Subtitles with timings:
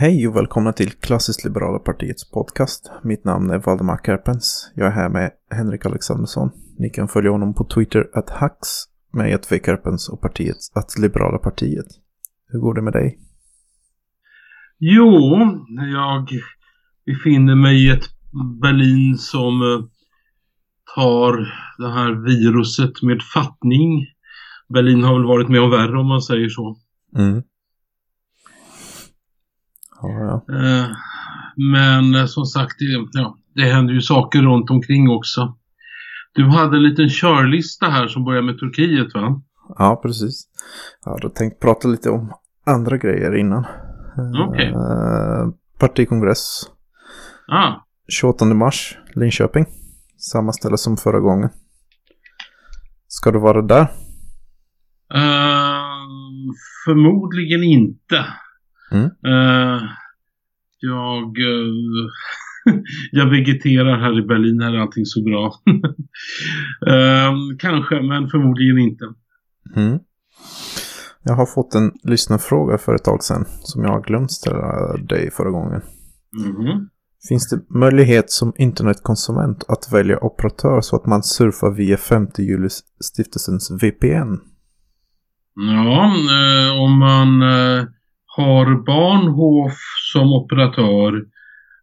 [0.00, 2.90] Hej och välkomna till Klassiskt Liberala Partiets podcast.
[3.04, 4.72] Mitt namn är Valdemar Kerpens.
[4.74, 6.50] Jag är här med Henrik Alexandersson.
[6.78, 8.68] Ni kan följa honom på Twitter att Hax,
[9.12, 9.60] mig att V.
[9.64, 11.86] Kerpens och partiet att Liberala Partiet.
[12.48, 13.18] Hur går det med dig?
[14.78, 15.10] Jo,
[15.92, 16.28] jag
[17.06, 18.04] befinner mig i ett
[18.62, 19.84] Berlin som eh,
[20.94, 21.32] tar
[21.78, 24.06] det här viruset med fattning.
[24.74, 26.76] Berlin har väl varit med om värre om man säger så.
[27.16, 27.42] Mm.
[30.02, 30.54] Ja, ja.
[30.56, 30.86] Eh,
[31.72, 35.54] Men eh, som sagt, det, ja, det händer ju saker runt omkring också.
[36.34, 39.42] Du hade en liten körlista här som börjar med Turkiet va?
[39.78, 40.44] ja, precis.
[41.04, 42.32] Jag hade tänkt prata lite om
[42.66, 43.64] andra grejer innan.
[44.48, 44.68] Okej.
[44.68, 45.48] Eh,
[45.78, 46.62] partikongress
[47.48, 47.72] Ah,
[48.08, 49.66] 28 mars, Linköping.
[50.16, 51.50] Samma ställe som förra gången.
[53.08, 53.80] Ska du vara där?
[55.14, 56.28] eh,
[56.84, 58.24] förmodligen inte.
[58.90, 59.04] Mm.
[59.04, 59.82] Eh,
[60.80, 62.74] jag, eh,
[63.12, 65.54] jag vegeterar här i Berlin, här är allting så bra.
[66.86, 69.04] Eh, kanske, men förmodligen inte.
[69.76, 69.98] Mm.
[71.22, 75.30] Jag har fått en lyssnarfråga för ett tag sedan som jag har glömt ställa dig
[75.30, 75.82] förra gången.
[76.32, 76.88] Mhm.
[77.28, 83.70] Finns det möjlighet som internetkonsument att välja operatör så att man surfar via 5 juli-stiftelsens
[83.82, 84.40] VPN?
[85.54, 87.84] Ja, eh, om man eh,
[88.38, 89.78] har Bahnhof
[90.12, 91.16] som operatör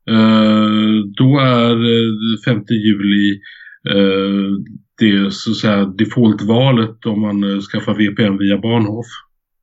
[0.10, 3.42] eh, då är eh, 5 juli
[3.90, 4.52] eh,
[4.98, 9.06] det så att säga defaultvalet om man eh, skaffar VPN via Bahnhof.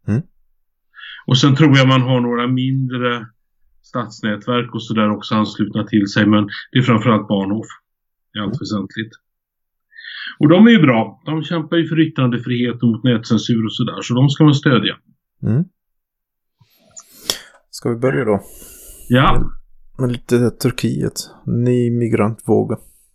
[0.09, 0.23] Mm.
[1.27, 3.27] Och sen tror jag man har några mindre
[3.83, 7.67] stadsnätverk och sådär också anslutna till sig men det är framförallt Bahnhof
[8.37, 9.13] i allt väsentligt.
[10.39, 11.23] Och de är ju bra.
[11.27, 14.03] De kämpar ju för yttrandefrihet och mot nätcensur och sådär.
[14.03, 14.97] Så de ska man stödja.
[15.43, 15.65] Mm.
[17.83, 18.41] Ska vi börja då?
[19.09, 19.51] Ja.
[19.99, 21.13] Med lite Turkiet.
[21.47, 22.73] Ny migrantvåg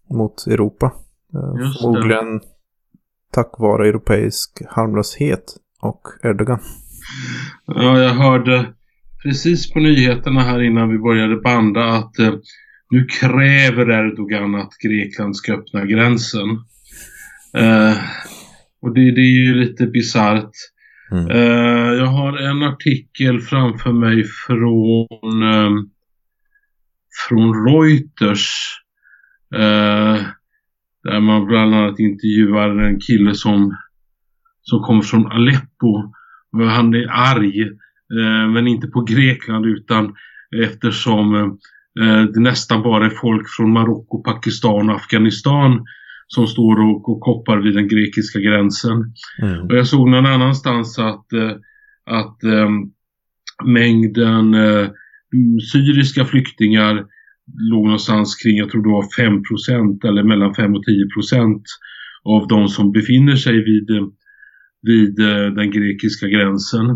[0.09, 0.93] mot Europa.
[1.33, 1.81] Eh, Just.
[1.81, 2.41] Förmodligen
[3.33, 5.43] tack vare europeisk harmlöshet
[5.81, 6.59] och Erdogan.
[7.65, 8.73] ja, jag hörde
[9.23, 12.33] precis på nyheterna här innan vi började banda att eh,
[12.91, 16.49] nu kräver Erdogan att Grekland ska öppna gränsen.
[17.53, 17.97] Eh,
[18.81, 20.55] och det, det är ju lite bisarrt.
[21.11, 21.31] Mm.
[21.31, 25.71] Eh, jag har en artikel framför mig från, eh,
[27.27, 28.49] från Reuters.
[29.55, 30.21] Eh,
[31.03, 33.77] där man bland annat intervjuar en kille som,
[34.61, 36.13] som kommer från Aleppo.
[36.69, 40.15] Han är arg, eh, men inte på Grekland utan
[40.63, 41.35] eftersom
[41.99, 45.85] eh, det nästan bara är folk från Marocko, Pakistan och Afghanistan
[46.27, 49.13] som står och, och koppar vid den grekiska gränsen.
[49.41, 49.65] Mm.
[49.65, 51.55] Och jag såg någon annanstans att, eh,
[52.05, 52.69] att eh,
[53.65, 57.05] mängden mm, syriska flyktingar
[57.71, 61.63] låg någonstans kring, jag tror det var 5% eller mellan 5 och 10%
[62.23, 64.07] av de som befinner sig vid, eh,
[64.81, 65.15] vid
[65.55, 66.89] den grekiska gränsen.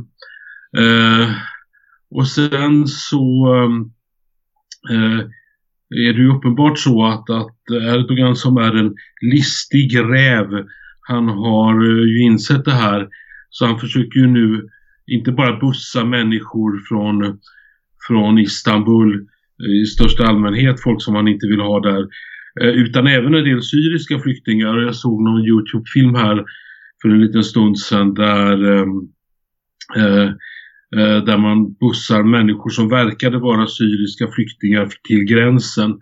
[0.78, 1.30] Eh,
[2.10, 3.56] och sen så
[4.92, 5.20] eh,
[5.92, 10.66] är det ju uppenbart så att, att Erdogan som är en listig räv
[11.02, 13.08] han har eh, ju insett det här.
[13.50, 14.68] Så han försöker ju nu
[15.08, 17.40] inte bara bussa människor från,
[18.08, 19.28] från Istanbul
[19.64, 22.08] eh, i största allmänhet, folk som han inte vill ha där.
[22.62, 24.78] Eh, utan även en del syriska flyktingar.
[24.78, 26.46] Jag såg någon Youtube-film här
[27.02, 28.84] för en liten stund sedan där,
[29.96, 30.32] eh,
[31.00, 36.00] där man bussar människor som verkade vara syriska flyktingar till gränsen.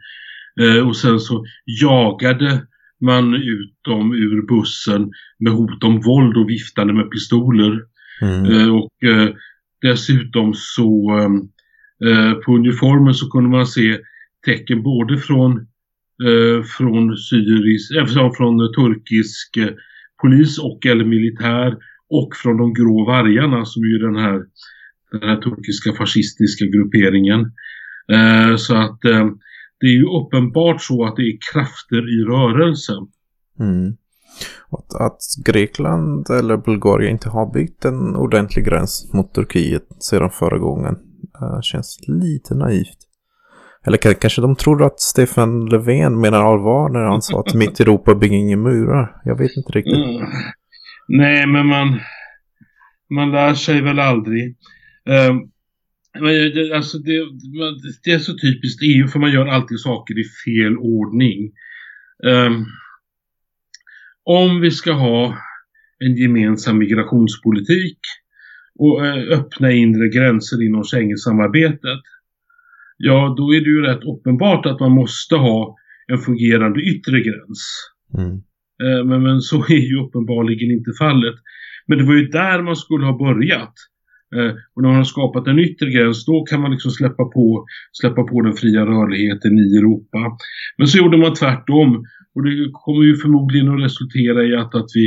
[0.61, 1.45] Eh, och sen så
[1.81, 2.61] jagade
[3.01, 7.81] man ut dem ur bussen med hot om våld och viftande med pistoler.
[8.21, 8.45] Mm.
[8.45, 9.29] Eh, och eh,
[9.81, 11.11] dessutom så
[12.05, 13.97] eh, på uniformen så kunde man se
[14.45, 15.51] tecken både från
[16.23, 19.69] eh, från syrisk, eh, från- turkisk eh,
[20.21, 21.75] polis och eller militär
[22.09, 24.41] och från de grå vargarna som är ju den här,
[25.11, 27.41] den här turkiska fascistiska grupperingen.
[28.11, 29.27] Eh, så att eh,
[29.79, 32.93] det är ju uppenbart så att det är krafter i rörelse.
[33.59, 33.97] Mm.
[34.71, 40.57] Att, att Grekland eller Bulgarien inte har byggt en ordentlig gräns mot Turkiet sedan förra
[40.57, 40.95] gången
[41.41, 42.97] eh, känns lite naivt.
[43.85, 48.15] Eller kanske de tror att Stefan Löfven menar allvar när han sa att mitt Europa
[48.15, 49.21] bygger inga murar.
[49.23, 49.93] Jag vet inte riktigt.
[49.93, 50.27] Mm.
[51.07, 51.99] Nej, men man,
[53.09, 54.55] man lär sig väl aldrig.
[55.09, 55.35] Ehm,
[56.19, 57.19] men det, alltså det,
[58.03, 61.51] det är så typiskt EU för man gör alltid saker i fel ordning.
[62.27, 62.65] Ehm,
[64.23, 65.37] om vi ska ha
[65.99, 67.99] en gemensam migrationspolitik
[68.79, 72.01] och eh, öppna inre gränser inom Schengensamarbetet
[72.99, 75.75] ja då är det ju rätt uppenbart att man måste ha
[76.07, 77.61] en fungerande yttre gräns.
[78.17, 78.35] Mm.
[78.83, 81.35] Eh, men, men så är ju uppenbarligen inte fallet.
[81.87, 83.73] Men det var ju där man skulle ha börjat.
[84.35, 87.65] Eh, och när man har skapat en yttre gräns då kan man liksom släppa på,
[87.91, 90.19] släppa på den fria rörligheten i Europa.
[90.77, 92.05] Men så gjorde man tvärtom.
[92.35, 95.05] Och det kommer ju förmodligen att resultera i att, att vi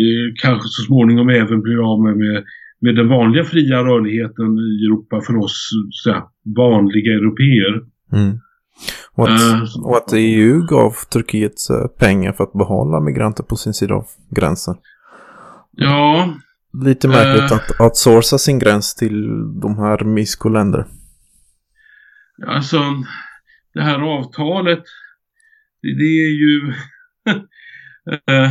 [0.00, 2.44] eh, kanske så småningom även blir av med, med,
[2.80, 6.22] med den vanliga fria rörligheten i Europa för oss så här,
[6.56, 7.72] vanliga europeer.
[8.12, 8.38] Mm.
[9.14, 13.56] Och, att, Eh, och att EU gav Turkiet eh, pengar för att behålla migranter på
[13.56, 14.74] sin sida av gränsen.
[15.76, 16.34] Ja,
[16.72, 17.56] Lite märkligt Eh.
[17.56, 19.28] att outsourca sin gräns till
[19.60, 20.86] de här Misko-länder.
[22.46, 22.78] Alltså,
[23.74, 24.84] det här avtalet,
[25.82, 26.68] det, det är ju...
[28.10, 28.50] eh,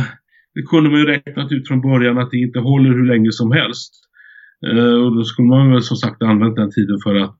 [0.54, 3.52] det kunde man ju räknat ut från början att det inte håller hur länge som
[3.52, 3.94] helst.
[4.66, 7.36] Eh, och då skulle man väl som sagt använt den tiden för att,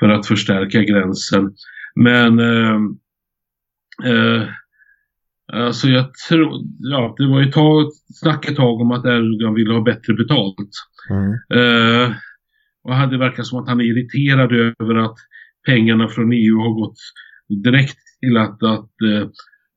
[0.00, 1.54] för att förstärka gränsen.
[1.94, 2.40] Men
[5.52, 9.74] alltså jag tror, ja det var ju tag, snack ett tag om att Erdogan ville
[9.74, 10.70] ha bättre betalt.
[11.10, 11.32] Mm.
[11.32, 12.12] Eh,
[12.84, 15.16] och det verkar som att han är irriterad över att
[15.66, 16.98] pengarna från EU har gått
[17.64, 19.28] direkt till att, att eh,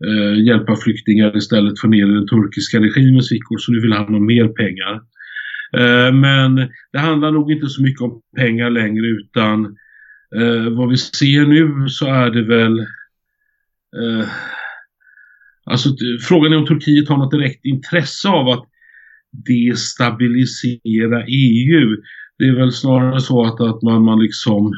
[0.08, 3.58] eh, hjälpa flyktingar istället för ner i den turkiska regimens fickor.
[3.58, 4.94] Så nu vill han ha mer pengar.
[5.78, 6.56] Eh, men
[6.92, 9.66] det handlar nog inte så mycket om pengar längre utan
[10.36, 12.86] eh, vad vi ser nu så är det väl
[15.69, 15.90] Alltså
[16.28, 18.66] frågan är om Turkiet har något direkt intresse av att
[19.31, 21.98] destabilisera EU.
[22.38, 24.74] Det är väl snarare så att, att man, man liksom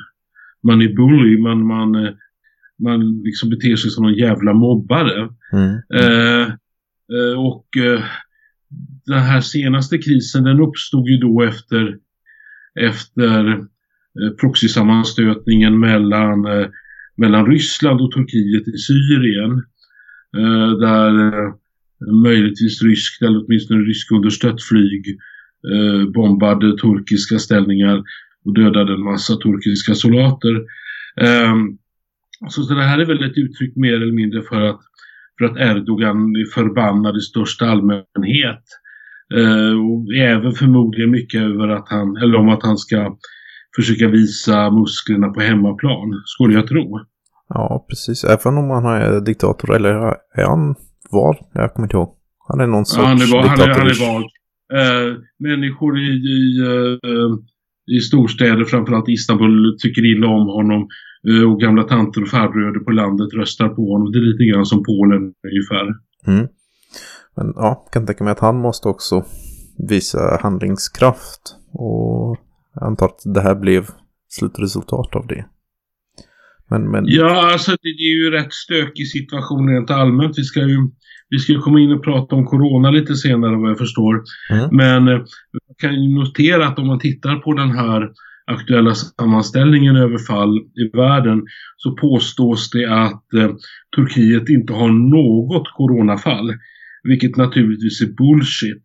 [0.64, 2.12] man är bully, man, man, eh,
[2.84, 5.30] man liksom beter sig som en jävla mobbare.
[5.54, 5.82] Mm.
[5.94, 6.48] Eh,
[7.18, 8.04] eh, och eh,
[9.06, 11.98] den här senaste krisen den uppstod ju då efter,
[12.80, 16.68] efter eh, proxysammanstötningen mellan, eh,
[17.18, 19.64] mellan Ryssland och Turkiet i Syrien.
[20.38, 21.54] Eh, där eh,
[22.24, 25.18] möjligtvis ryskt eller åtminstone ryskunderstött flyg
[25.74, 28.04] eh, bombade turkiska ställningar
[28.46, 30.56] och dödade en massa turkiska soldater.
[31.22, 31.56] Eh,
[32.50, 34.80] så, så det här är väl ett uttryck mer eller mindre för att,
[35.38, 38.64] för att Erdogan är förbannad i största allmänhet.
[39.36, 43.18] Eh, och även förmodligen mycket över att han, eller om att han ska
[43.76, 47.00] försöka visa musklerna på hemmaplan, skulle jag tro.
[47.50, 48.24] Ja, precis.
[48.24, 49.90] Även om han är diktator, eller
[50.36, 50.76] är han
[51.12, 51.38] vald?
[51.54, 52.16] Jag kommer inte ihåg.
[52.48, 54.08] Han är någon sorts Ja, han, är, va- han, är, han diktator.
[54.08, 54.26] är vald.
[54.74, 57.32] Eh, människor i, i, eh,
[57.96, 60.88] i storstäder, framförallt Istanbul, tycker illa om honom.
[61.30, 64.12] Eh, och gamla tanter och farbröder på landet röstar på honom.
[64.12, 65.86] Det är lite grann som Polen ungefär.
[66.28, 66.48] Mm.
[67.36, 69.24] Men ja, kan tänka mig att han måste också
[69.90, 71.56] visa handlingskraft.
[71.74, 72.38] Och
[72.74, 73.88] jag antar att det här blev
[74.30, 75.46] slutresultat av det.
[76.70, 80.38] Men, men Ja, alltså det är ju rätt stökig situation rent allmänt.
[80.38, 80.78] Vi ska ju
[81.30, 84.24] vi ska ju komma in och prata om corona lite senare vad jag förstår.
[84.52, 84.70] Mm.
[84.72, 85.24] Men eh,
[85.68, 88.10] jag kan ju notera att om man tittar på den här
[88.46, 91.42] aktuella sammanställningen över fall i världen
[91.78, 93.52] så påstås det att eh,
[93.96, 96.54] Turkiet inte har något coronafall.
[97.04, 98.84] Vilket naturligtvis är bullshit.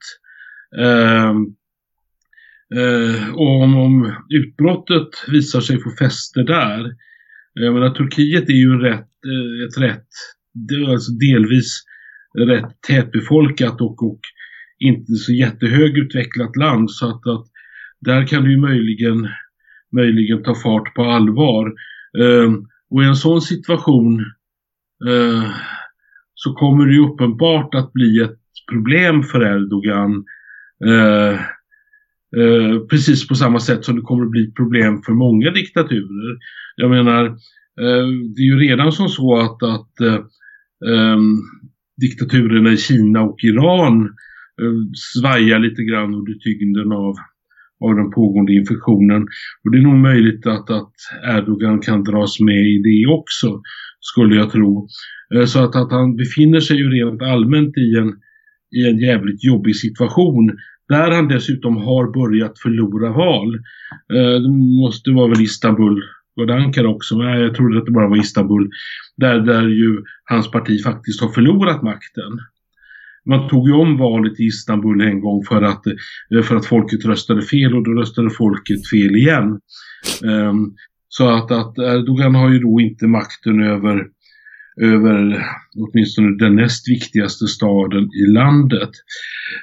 [0.79, 1.31] Eh,
[2.81, 6.93] eh, och om, om utbrottet visar sig få fäste där
[7.59, 10.09] Eh, jag menar, Turkiet är ju en rätt, eh, ett rätt,
[10.89, 11.85] alltså delvis
[12.39, 14.21] rätt tätbefolkat och, och
[14.79, 17.47] inte så jättehögutvecklat land så att, att
[18.01, 19.29] där kan det ju möjligen,
[19.93, 21.73] möjligen ta fart på allvar.
[22.19, 22.53] Eh,
[22.91, 24.21] och i en sån situation
[25.09, 25.51] eh,
[26.35, 28.39] så kommer det ju uppenbart att bli ett
[28.71, 30.25] problem för Erdogan.
[30.85, 31.41] Eh,
[32.41, 36.39] eh, precis på samma sätt som det kommer att bli problem för många diktaturer.
[36.77, 37.25] Jag menar,
[37.81, 40.21] eh, det är ju redan som så att, att eh,
[40.91, 41.19] eh,
[42.01, 44.03] diktaturerna i Kina och Iran
[44.61, 47.15] eh, svajar lite grann under tyngden av,
[47.85, 49.23] av den pågående infektionen.
[49.65, 53.63] Och det är nog möjligt att, att Erdogan kan dras med i det också,
[54.01, 54.89] skulle jag tro.
[55.35, 58.09] Eh, så att, att han befinner sig ju rent allmänt i en,
[58.79, 60.57] i en jävligt jobbig situation
[60.89, 63.55] där han dessutom har börjat förlora val.
[64.15, 64.51] Eh, det
[64.83, 66.03] måste vara väl Istanbul,
[66.35, 67.17] var det Ankara också?
[67.19, 68.71] Nej, jag trodde att det bara var Istanbul.
[69.17, 72.39] Där, där ju hans parti faktiskt har förlorat makten.
[73.27, 77.05] Man tog ju om valet i Istanbul en gång för att, eh, för att folket
[77.05, 79.61] röstade fel och då röstade folket fel igen.
[80.25, 80.75] Um,
[81.09, 84.07] så att, att Erdogan har ju då inte makten över,
[84.81, 85.45] över
[85.77, 88.91] åtminstone den näst viktigaste staden i landet.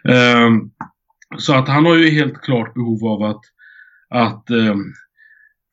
[0.04, 0.72] Um,
[1.38, 3.42] så att han har ju helt klart behov av att,
[4.10, 4.76] att eh,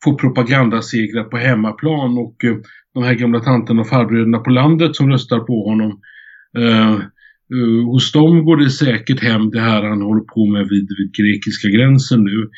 [0.05, 2.57] få propagandasegrar på hemmaplan och eh,
[2.95, 6.01] de här gamla tanterna och farbröderna på landet som röstar på honom.
[6.59, 6.93] Eh,
[7.55, 11.15] eh, hos dem går det säkert hem det här han håller på med vid, vid
[11.15, 12.51] grekiska gränsen nu.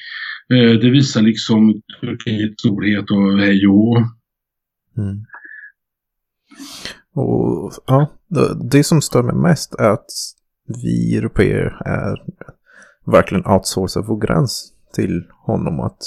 [0.56, 3.96] Eh, det visar liksom Turkiets storhet och hej och
[4.96, 5.24] mm.
[7.12, 10.06] Och ja, det, det som stör mig mest är att
[10.82, 12.16] vi europeer är
[13.06, 15.80] verkligen outsourcar vår gräns till honom.
[15.80, 15.98] Att,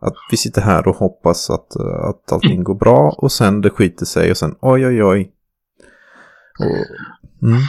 [0.00, 1.76] att vi sitter här och hoppas att,
[2.08, 5.32] att allting går bra och sen det skiter sig och sen oj oj oj.
[6.58, 7.60] Och, mm.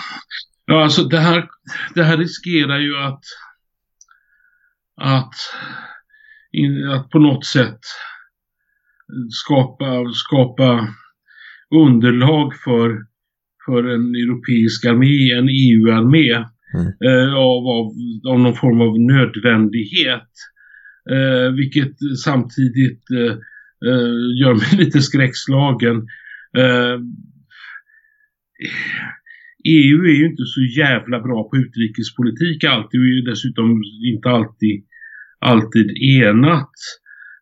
[0.66, 1.50] Ja, alltså det här,
[1.96, 3.24] det här riskerar ju att
[5.02, 5.34] att,
[6.52, 7.80] in, att på något sätt
[9.30, 10.88] skapa, skapa
[11.76, 12.98] underlag för,
[13.66, 16.88] för en europeisk armé, en EU-armé mm.
[17.06, 17.86] Eh, av, av,
[18.32, 20.32] av någon form av nödvändighet.
[21.10, 23.34] Eh, vilket samtidigt eh,
[23.90, 25.96] eh gör mig lite skräckslagen.
[26.58, 26.98] Eh,
[29.64, 33.82] EU är ju inte så jävla bra på utrikespolitik alltid och är ju dessutom
[34.14, 34.84] inte alltid,
[35.40, 35.88] alltid
[36.20, 36.74] enat.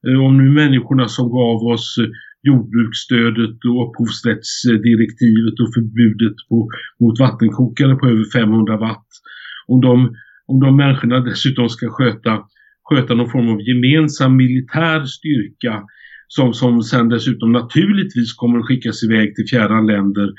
[0.08, 1.98] Eh, om nu människorna som gav oss
[2.48, 6.70] jordbruksstödet och upphovsrättsdirektivet och förbudet på,
[7.00, 9.08] mot vattenkokare på över 500 watt.
[9.68, 10.16] Om de,
[10.48, 12.40] om de människorna dessutom ska sköta,
[12.90, 15.84] sköta någon form av gemensam militär styrka
[16.28, 20.30] som, som sen dessutom naturligtvis kommer att skickas iväg till fjärran länder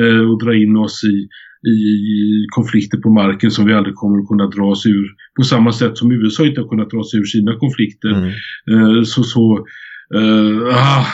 [0.00, 1.28] eh, och dra in oss i,
[1.68, 5.06] i, konflikter på marken som vi aldrig kommer att kunna dra oss ur.
[5.36, 8.08] På samma sätt som USA inte har kunnat dra sig ur sina konflikter.
[8.08, 8.30] Mm.
[8.70, 9.66] Eh, så så
[10.14, 11.06] eh, ah,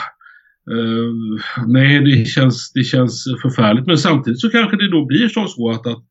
[0.70, 3.86] Uh, nej, det känns, det känns förfärligt.
[3.86, 6.04] Men samtidigt så kanske det då blir som så att, att,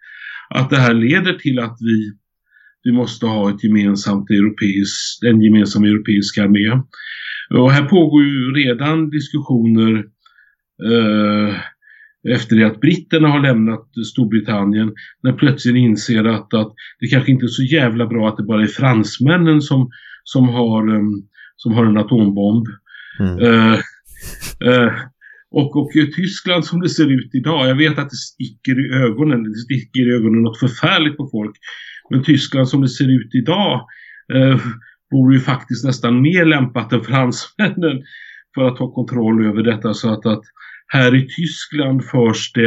[0.49, 2.11] att det här leder till att vi,
[2.83, 6.81] vi måste ha ett gemensamt europeiskt, en gemensam europeisk armé.
[7.49, 10.05] Och här pågår ju redan diskussioner
[10.83, 11.55] uh,
[12.29, 14.93] efter det att britterna har lämnat Storbritannien
[15.23, 18.63] när plötsligt inser att, att det kanske inte är så jävla bra att det bara
[18.63, 19.89] är fransmännen som,
[20.23, 22.67] som, har, um, som har en atombomb.
[23.19, 23.39] Mm.
[23.39, 23.79] Uh,
[24.65, 24.93] Eh,
[25.51, 29.43] och, och Tyskland som det ser ut idag, jag vet att det sticker i ögonen,
[29.43, 31.55] det sticker i ögonen något förfärligt på folk.
[32.09, 33.87] Men Tyskland som det ser ut idag
[34.33, 34.59] eh,
[35.11, 38.03] vore ju faktiskt nästan mer lämpat än fransmännen
[38.55, 39.93] för att ha kontroll över detta.
[39.93, 40.43] Så att, att
[40.87, 42.65] här i Tyskland förs det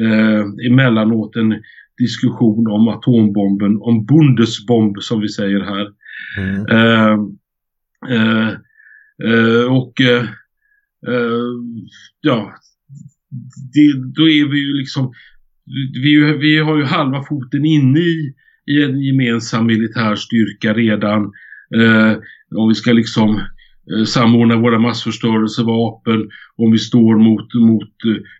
[0.00, 1.62] eh, emellanåt en
[1.98, 5.88] diskussion om atombomben, om Bundesbomb som vi säger här.
[6.38, 6.66] Mm.
[6.66, 7.18] Eh,
[8.16, 8.48] eh,
[9.24, 10.24] eh och eh,
[11.08, 11.52] Eh,
[12.20, 12.54] ja,
[13.72, 15.12] det, då är vi ju liksom
[15.94, 18.34] vi, vi har ju halva foten inne i,
[18.66, 21.32] i en gemensam militär styrka redan.
[21.76, 22.16] Uh,
[22.56, 23.40] om vi ska liksom
[23.92, 27.94] uh, samordna våra massförstörelsevapen om vi står mot, mot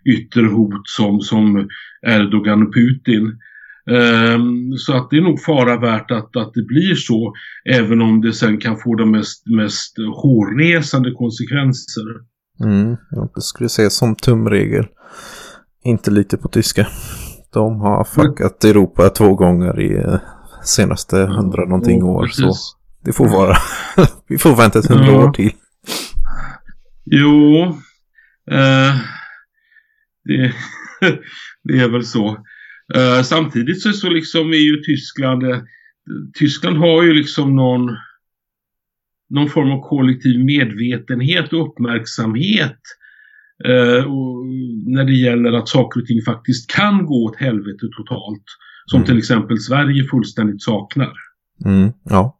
[0.05, 1.69] yttre hot som, som
[2.07, 3.39] Erdogan och Putin.
[3.85, 7.33] Um, så att det är nog fara värt att, att det blir så
[7.69, 12.32] även om det sen kan få de mest, mest hårresande konsekvenser.
[12.59, 14.85] Mm, jag skulle säga som tumregel.
[15.83, 16.87] Inte lite på tyska.
[17.53, 18.77] De har fuckat mm.
[18.77, 20.19] Europa två gånger i eh,
[20.63, 22.27] senaste hundra någonting mm, år.
[22.27, 22.53] Så
[23.05, 23.57] det får vara.
[24.27, 25.51] Vi får vänta ett hundra år till.
[27.05, 27.63] Jo.
[28.51, 28.95] Eh,
[30.23, 30.53] det,
[31.63, 32.37] det, är väl så.
[32.95, 35.43] Eh, samtidigt så, så liksom är ju Tyskland.
[35.43, 35.59] Eh,
[36.39, 37.89] Tyskland har ju liksom någon
[39.33, 42.79] någon form av kollektiv medvetenhet och uppmärksamhet
[43.65, 44.45] eh, och
[44.85, 48.43] när det gäller att saker och ting faktiskt kan gå åt helvete totalt.
[48.85, 49.07] Som mm.
[49.07, 51.13] till exempel Sverige fullständigt saknar.
[51.65, 52.39] Mm, ja.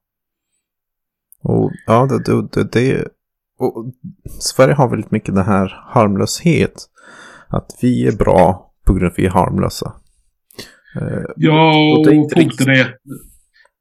[1.44, 3.08] Och ja, det, det, det,
[3.60, 3.94] och
[4.40, 6.74] Sverige har väldigt mycket den här harmlöshet.
[7.48, 9.94] Att vi är bra på grund av att vi är harmlösa.
[11.02, 12.90] Eh, ja, och, och foträta,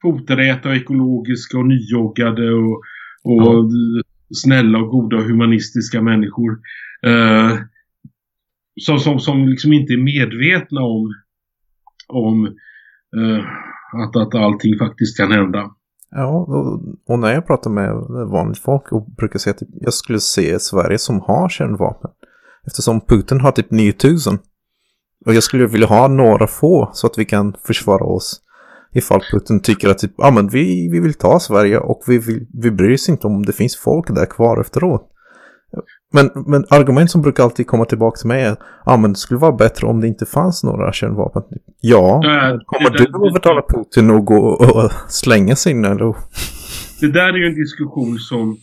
[0.03, 2.83] foträta och ekologiska och nyjoggade och
[3.25, 3.69] och ja.
[4.35, 6.59] snälla och goda och humanistiska människor.
[7.07, 7.59] Eh,
[8.81, 11.15] som, som, som liksom inte är medvetna om,
[12.09, 12.47] om
[13.17, 13.45] eh,
[14.03, 15.71] att, att allting faktiskt kan hända.
[16.11, 16.47] Ja,
[17.07, 17.95] och, när jag pratar med
[18.31, 22.11] vanligt folk och brukar säga att jag skulle se Sverige som har kärnvapen.
[22.67, 24.39] Eftersom Putin har typ 9000.
[25.27, 28.42] Och jag skulle vilja ha några få så att vi kan försvara oss
[28.93, 32.47] ifall Putin tycker att typ, ah, men vi, vi vill ta Sverige och vi, vill,
[32.63, 35.09] vi bryr oss inte om det finns folk där kvar efteråt.
[36.13, 39.41] Men, men argument som brukar alltid komma tillbaka till mig är ah, men det skulle
[39.41, 41.43] vara bättre om det inte fanns några kärnvapen.
[41.81, 46.15] Ja, äh, kommer du att övertala Putin att gå och slänga sig in eller?
[47.01, 48.57] Det där är ju en diskussion som,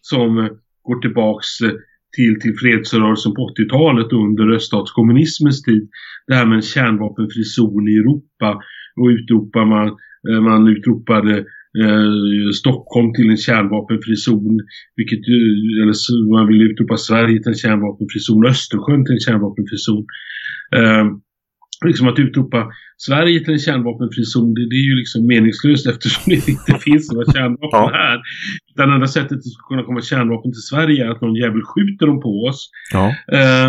[0.00, 0.48] som
[0.82, 1.46] går tillbaks
[2.16, 5.88] till, till fredsrörelsen på 80-talet under öststatskommunismens tid.
[6.26, 8.60] Det här med en kärnvapenfri zon i Europa
[9.00, 9.96] och utropar man,
[10.42, 11.44] man utropade
[11.80, 14.60] eh, Stockholm till en kärnvapenfri zon.
[14.96, 15.18] Vilket,
[15.82, 20.06] eller man vill utropa Sverige till en kärnvapenfri zon, Östersjön till en kärnvapenfri zon.
[20.76, 21.04] Eh,
[21.84, 26.22] liksom att utropa Sverige till en kärnvapenfri zon, det, det, är ju liksom meningslöst eftersom
[26.26, 27.90] det inte finns några kärnvapen ja.
[27.92, 28.20] här.
[28.76, 32.20] Det enda sättet att kunna komma kärnvapen till Sverige är att någon jävel skjuter dem
[32.20, 32.70] på oss.
[32.92, 33.14] Ja.
[33.32, 33.68] Eh,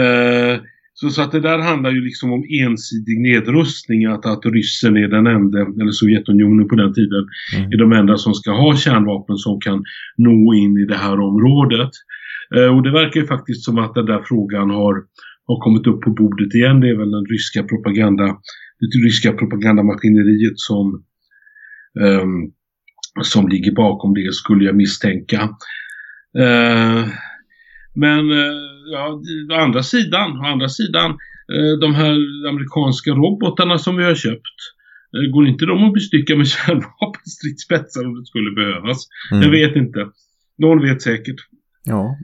[0.00, 0.60] eh,
[1.00, 5.08] så, så att det där handlar ju liksom om ensidig nedrustning, att, att ryssen är
[5.08, 7.24] den enda, eller Sovjetunionen på den tiden,
[7.56, 7.72] mm.
[7.72, 9.84] är de enda som ska ha kärnvapen som kan
[10.16, 11.90] nå in i det här området.
[12.56, 14.94] Eh, och det verkar ju faktiskt som att den där frågan har
[15.50, 16.80] har kommit upp på bordet igen.
[16.80, 18.26] Det är väl den ryska propaganda,
[18.80, 21.04] det ryska propagandamaskineriet som,
[22.00, 22.52] um,
[23.22, 25.40] som ligger bakom det skulle jag misstänka.
[26.38, 27.08] Uh,
[27.94, 29.20] men uh, ja,
[29.50, 32.14] å andra sidan, å andra sidan uh, de här
[32.48, 34.58] amerikanska robotarna som vi har köpt
[35.32, 39.06] Går inte de att bestycka med kärnvapenstridsspetsar om det skulle behövas?
[39.32, 39.42] Mm.
[39.42, 40.08] Jag vet inte.
[40.58, 41.36] Någon vet säkert.
[41.84, 42.16] Ja,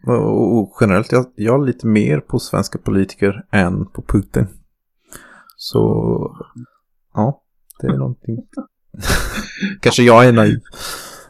[0.53, 4.47] och generellt jag, jag är lite mer på svenska politiker än på Putin.
[5.57, 5.79] Så
[7.15, 7.43] ja,
[7.81, 8.37] det är någonting.
[9.81, 10.61] Kanske jag är naiv.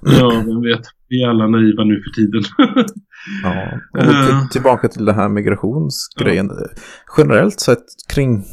[0.02, 0.82] Ja, vem vet.
[1.08, 2.42] Vi är alla naiva nu för tiden.
[3.42, 3.80] ja,
[4.44, 6.50] och tillbaka till det här migrationsgrejen.
[6.60, 6.66] Ja.
[7.18, 8.44] Generellt sett kring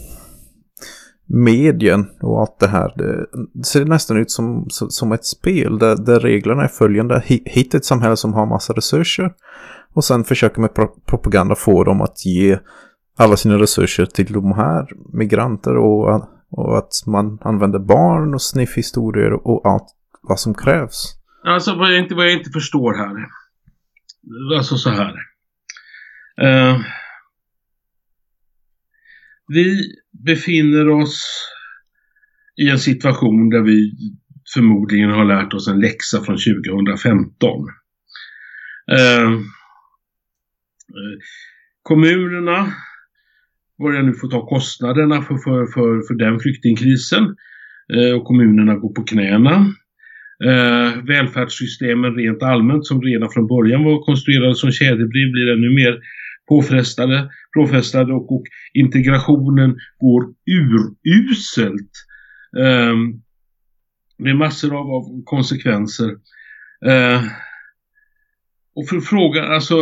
[1.27, 2.93] medien och allt det här.
[2.97, 7.23] Det ser nästan ut som, som ett spel där, där reglerna är följande.
[7.25, 9.31] Hitta ett samhälle som har massa resurser
[9.93, 12.59] och sen försöka med pro propaganda få dem att ge
[13.17, 19.47] alla sina resurser till de här migranter och, och att man använder barn och sniffhistorier
[19.47, 19.87] och allt
[20.21, 21.19] vad som krävs.
[21.45, 23.27] Alltså vad jag inte, vad jag inte förstår här.
[24.57, 25.15] Alltså så här.
[26.41, 26.81] Eh,
[29.47, 29.81] vi
[30.25, 31.49] befinner oss
[32.55, 33.91] i en situation där vi
[34.53, 37.67] förmodligen har lärt oss en läxa från 2015.
[38.91, 39.39] Eh,
[41.81, 42.73] kommunerna
[43.77, 47.23] börjar nu få ta kostnaderna för, för, för, för den flyktingkrisen
[47.93, 49.73] eh, och kommunerna går på knäna.
[50.45, 55.99] Eh, välfärdssystemen rent allmänt som redan från början var konstruerade som kedjebrev blir ännu mer
[56.49, 58.43] påfrestade, påfrestade och, och
[58.73, 60.23] integrationen går
[61.05, 61.91] uruselt.
[62.57, 62.95] Eh,
[64.17, 66.09] med massor av, av konsekvenser.
[66.85, 67.23] Eh,
[68.75, 69.75] och för frågan, alltså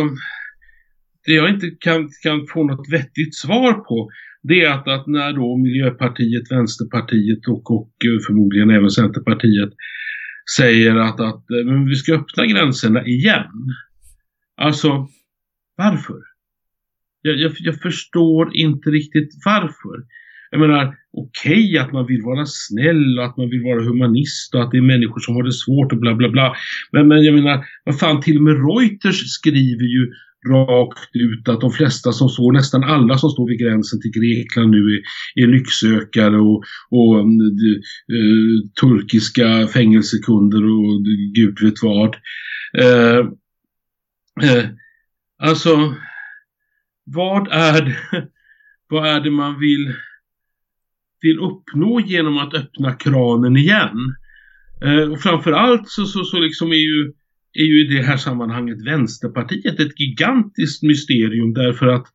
[1.26, 4.10] det jag inte kan, kan få något vettigt svar på
[4.42, 9.70] det är att, att när då Miljöpartiet, Vänsterpartiet och, och eh, förmodligen även Centerpartiet
[10.56, 13.74] säger att, att eh, men vi ska öppna gränserna igen.
[14.56, 15.08] Alltså,
[15.76, 16.20] varför?
[17.22, 20.04] Jag, jag, jag förstår inte riktigt varför.
[20.50, 24.54] Jag menar, okej okay, att man vill vara snäll och att man vill vara humanist
[24.54, 26.56] och att det är människor som har det svårt och bla bla bla.
[26.92, 30.12] Men, men jag menar, vad fan, till och med Reuters skriver ju
[30.48, 34.70] rakt ut att de flesta som står, nästan alla som står vid gränsen till Grekland
[34.70, 35.02] nu är,
[35.42, 42.16] är lycksökare och, och uh, turkiska fängelsekunder och gud vet vad.
[42.78, 43.18] Eh,
[44.42, 44.64] eh,
[45.38, 45.94] alltså
[47.04, 47.96] vad är det,
[48.88, 49.94] vad är det man vill,
[51.20, 54.14] vill uppnå genom att öppna kranen igen?
[54.84, 57.12] Eh, och framförallt så, så, så liksom är ju,
[57.54, 62.06] är ju i det här sammanhanget Vänsterpartiet ett gigantiskt mysterium därför att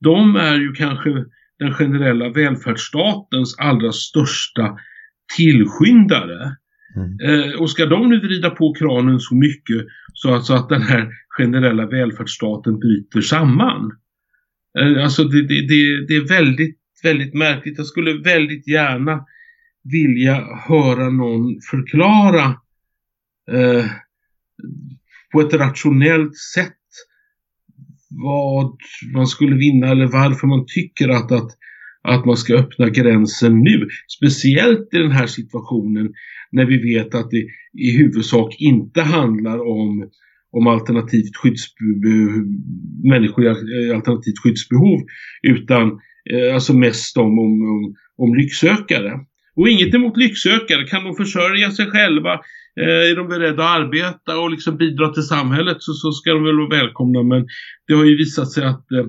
[0.00, 1.10] de är ju kanske
[1.58, 4.76] den generella välfärdsstatens allra största
[5.36, 6.56] tillskyndare.
[6.96, 7.18] Mm.
[7.20, 10.82] Eh, och ska de nu vrida på kranen så mycket så att, så att den
[10.82, 13.92] här generella välfärdsstaten bryter samman
[14.78, 17.78] Eh, alltså det, det, det, det är väldigt, väldigt märkligt.
[17.78, 19.24] Jag skulle väldigt gärna
[19.92, 20.34] vilja
[20.68, 22.44] höra någon förklara
[23.50, 23.84] eh,
[25.32, 26.72] på ett rationellt sätt
[28.22, 28.76] vad
[29.14, 31.50] man skulle vinna eller varför man tycker att, att,
[32.02, 33.88] att man ska öppna gränsen nu.
[34.18, 36.12] Speciellt i den här situationen
[36.52, 37.46] när vi vet att det
[37.82, 40.10] i huvudsak inte handlar om
[40.56, 42.46] om alternativt skyddsbehov,
[43.04, 45.00] människor i eh, alternativt skyddsbehov
[45.42, 46.00] utan
[46.32, 49.12] eh, alltså mest om, om, om, om lycksökare.
[49.56, 52.32] Och inget emot lycksökare, kan de försörja sig själva,
[52.80, 56.44] eh, är de beredda att arbeta och liksom bidra till samhället så, så ska de
[56.44, 57.46] väl vara välkomna men
[57.86, 59.06] det har ju visat sig att, eh,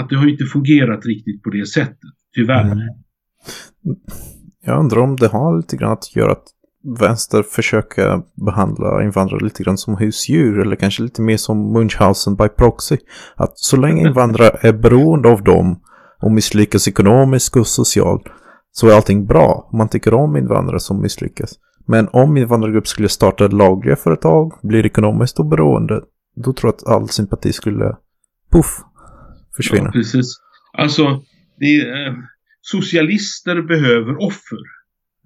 [0.00, 2.72] att det har inte fungerat riktigt på det sättet, tyvärr.
[2.72, 2.78] Mm.
[4.66, 6.44] Jag undrar om det har lite grann att göra att
[6.98, 12.48] vänster försöka behandla invandrare lite grann som husdjur eller kanske lite mer som Munchausen by
[12.48, 12.96] proxy.
[13.36, 15.80] Att så länge invandrare är beroende av dem
[16.22, 18.22] och misslyckas ekonomiskt och socialt
[18.76, 19.70] så är allting bra.
[19.72, 21.54] Man tycker om invandrare som misslyckas.
[21.86, 26.00] Men om invandrargrupp skulle starta lagliga företag, blir ekonomiskt oberoende,
[26.36, 27.96] då tror jag att all sympati skulle,
[28.52, 28.80] puff,
[29.56, 29.84] försvinna.
[29.84, 30.26] Ja, precis.
[30.78, 31.22] Alltså,
[31.58, 32.14] det är, eh,
[32.60, 34.58] socialister behöver offer.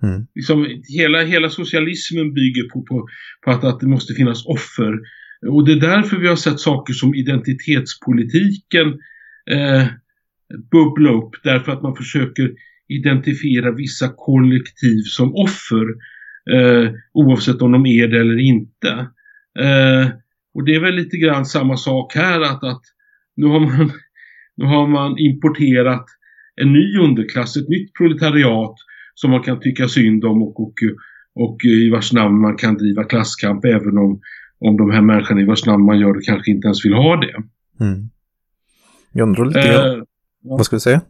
[0.02, 0.26] Mm.
[0.34, 0.66] Liksom,
[0.98, 3.08] hela, hela socialismen bygger på, på,
[3.44, 4.98] på att, att det måste finnas offer.
[5.50, 8.88] Och det är därför vi har sett saker som identitetspolitiken
[9.50, 9.86] eh,
[10.70, 11.30] bubbla upp.
[11.44, 12.50] Därför att man försöker
[12.88, 15.86] identifiera vissa kollektiv som offer.
[16.50, 18.88] Eh, oavsett om de är det eller inte.
[19.60, 20.08] Eh,
[20.54, 22.82] och det är väl lite grann samma sak här att, att
[23.36, 23.92] nu, har man,
[24.56, 26.04] nu har man importerat
[26.56, 28.74] en ny underklass, ett nytt proletariat
[29.14, 30.74] som man kan tycka synd om och, och,
[31.34, 34.20] och i vars namn man kan driva klasskamp även om,
[34.58, 37.16] om de här människorna i vars namn man gör det kanske inte ens vill ha
[37.16, 37.34] det.
[37.84, 38.10] Mm.
[39.12, 39.60] Jag undrar lite.
[39.60, 40.02] Eh,
[40.42, 41.00] Vad ska du säga?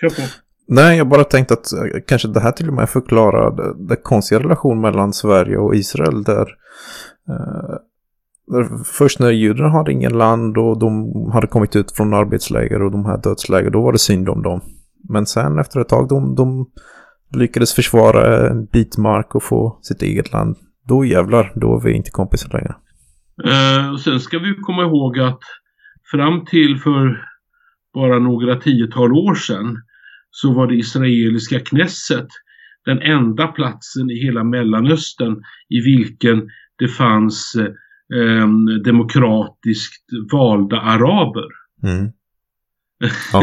[0.00, 0.45] kör på.
[0.68, 3.96] Nej, jag bara tänkte att eh, kanske det här till och med förklarar den, den
[4.02, 6.46] konstiga relation mellan Sverige och Israel där,
[7.28, 7.76] eh,
[8.46, 12.90] där först när judarna hade ingen land och de hade kommit ut från arbetsläger och
[12.90, 14.60] de här dödsläger, då var det synd om dem.
[15.08, 16.66] Men sen efter ett tag de, de
[17.38, 20.56] lyckades försvara en bit mark och få sitt eget land.
[20.88, 22.74] Då jävlar, då är vi inte kompisar längre.
[23.44, 25.40] Eh, sen ska vi komma ihåg att
[26.10, 27.22] fram till för
[27.94, 29.76] bara några tiotal år sedan
[30.36, 32.28] så var det israeliska Knesset
[32.84, 37.56] den enda platsen i hela Mellanöstern i vilken det fanns
[38.14, 38.48] eh,
[38.84, 41.48] demokratiskt valda araber.
[41.82, 42.12] Mm.
[43.32, 43.42] Ja.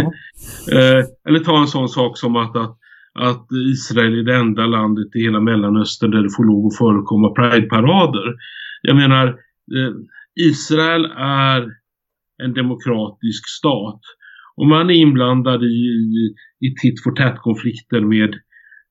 [0.71, 2.77] Eh, eller ta en sån sak som att, att,
[3.13, 7.29] att Israel är det enda landet i hela Mellanöstern där det får lov att förekomma
[7.29, 8.35] prideparader.
[8.81, 9.93] Jag menar, eh,
[10.35, 11.69] Israel är
[12.43, 14.01] en demokratisk stat.
[14.55, 16.35] Och man är inblandad i,
[16.67, 18.35] i, titt för tätt konflikter med,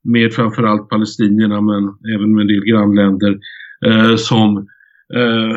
[0.04, 3.38] med framförallt palestinierna men även med en del grannländer
[3.86, 4.56] eh, som
[5.14, 5.54] eh,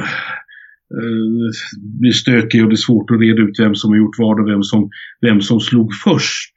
[0.98, 1.52] eh,
[2.00, 4.48] blir stökiga och det är svårt att reda ut vem som har gjort vad och
[4.48, 4.90] vem som,
[5.22, 6.54] vem som slog först.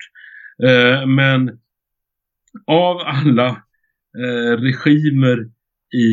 [0.63, 1.51] Eh, men
[2.67, 3.49] av alla
[4.19, 5.39] eh, regimer
[5.95, 6.11] i,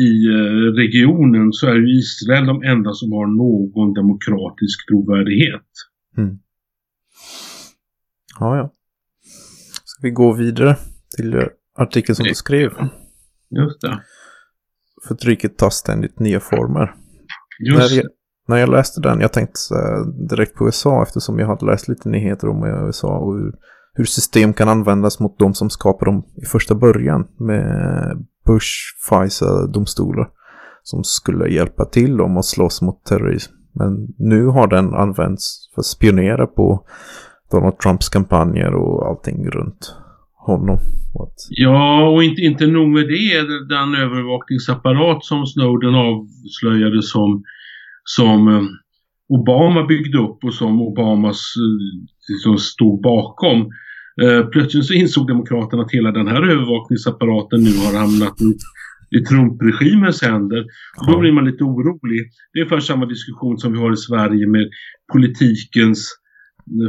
[0.00, 5.68] i eh, regionen så är ju Israel de enda som har någon demokratisk trovärdighet.
[6.16, 6.38] Mm.
[8.40, 8.70] Ja, ja.
[9.84, 10.76] Ska vi gå vidare
[11.16, 12.70] till artikeln som du skrev?
[13.50, 14.02] Just det.
[15.08, 16.94] Förtrycket tar ständigt nya former.
[17.68, 18.06] Just När jag,
[18.48, 19.74] när jag läste den, jag tänkte
[20.28, 23.52] direkt på USA eftersom jag hade läst lite nyheter om USA och hur,
[23.94, 28.70] hur system kan användas mot de som skapar dem i första början med Bush,
[29.08, 30.30] Pfizer-domstolar
[30.82, 33.52] som skulle hjälpa till dem att slåss mot terrorism.
[33.72, 36.86] Men nu har den använts för att spionera på
[37.52, 39.96] Donald Trumps kampanjer och allting runt
[40.46, 40.78] honom.
[41.14, 43.40] Och att, Ja, och inte, inte nog med det.
[43.68, 47.42] Den övervakningsapparat som Snowden avslöjade som,
[48.04, 48.62] som eh,
[49.28, 53.58] Obama byggde upp och som Obamas eh, liksom stod bakom.
[54.22, 58.50] Eh, plötsligt så insåg demokraterna att hela den här övervakningsapparaten nu har hamnat i,
[59.16, 60.64] i Trump-regimens händer.
[61.06, 62.20] Då blir man lite orolig.
[62.52, 64.66] Det är ungefär samma diskussion som vi har i Sverige med
[65.12, 66.21] politikens eh,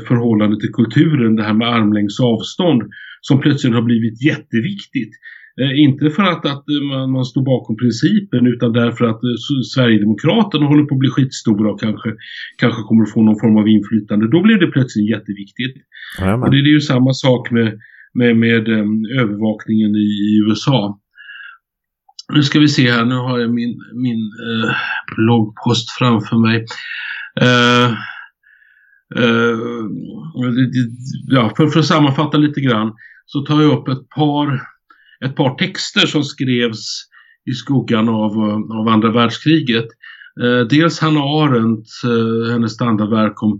[0.07, 2.81] förhållande till kulturen, det här med armlängds avstånd
[3.21, 5.13] som plötsligt har blivit jätteviktigt.
[5.61, 9.35] Eh, inte för att, att eh, man, man står bakom principen utan därför att eh,
[9.73, 12.09] Sverigedemokraterna håller på att bli skitstora och kanske,
[12.57, 14.27] kanske kommer att få någon form av inflytande.
[14.35, 15.75] Då blir det plötsligt jätteviktigt.
[16.19, 16.51] Och Jajamän.
[16.51, 17.79] det, det är ju samma sak med,
[18.13, 18.85] med, med eh,
[19.21, 20.99] övervakningen i, i USA.
[22.33, 24.69] Nu ska vi se här, nu har jag min, min eh,
[25.15, 26.65] bloggpost framför mig.
[27.35, 27.97] Det-
[29.15, 29.57] Eh,
[31.27, 32.93] ja, för, för att sammanfatta lite grann
[33.25, 34.61] så tar jag upp ett par,
[35.25, 37.03] ett par texter som skrevs
[37.45, 39.85] i skuggan av, eh, av andra världskriget.
[40.41, 41.87] Eh, dels Hanna Arendt,
[42.51, 43.59] hennes standardverk om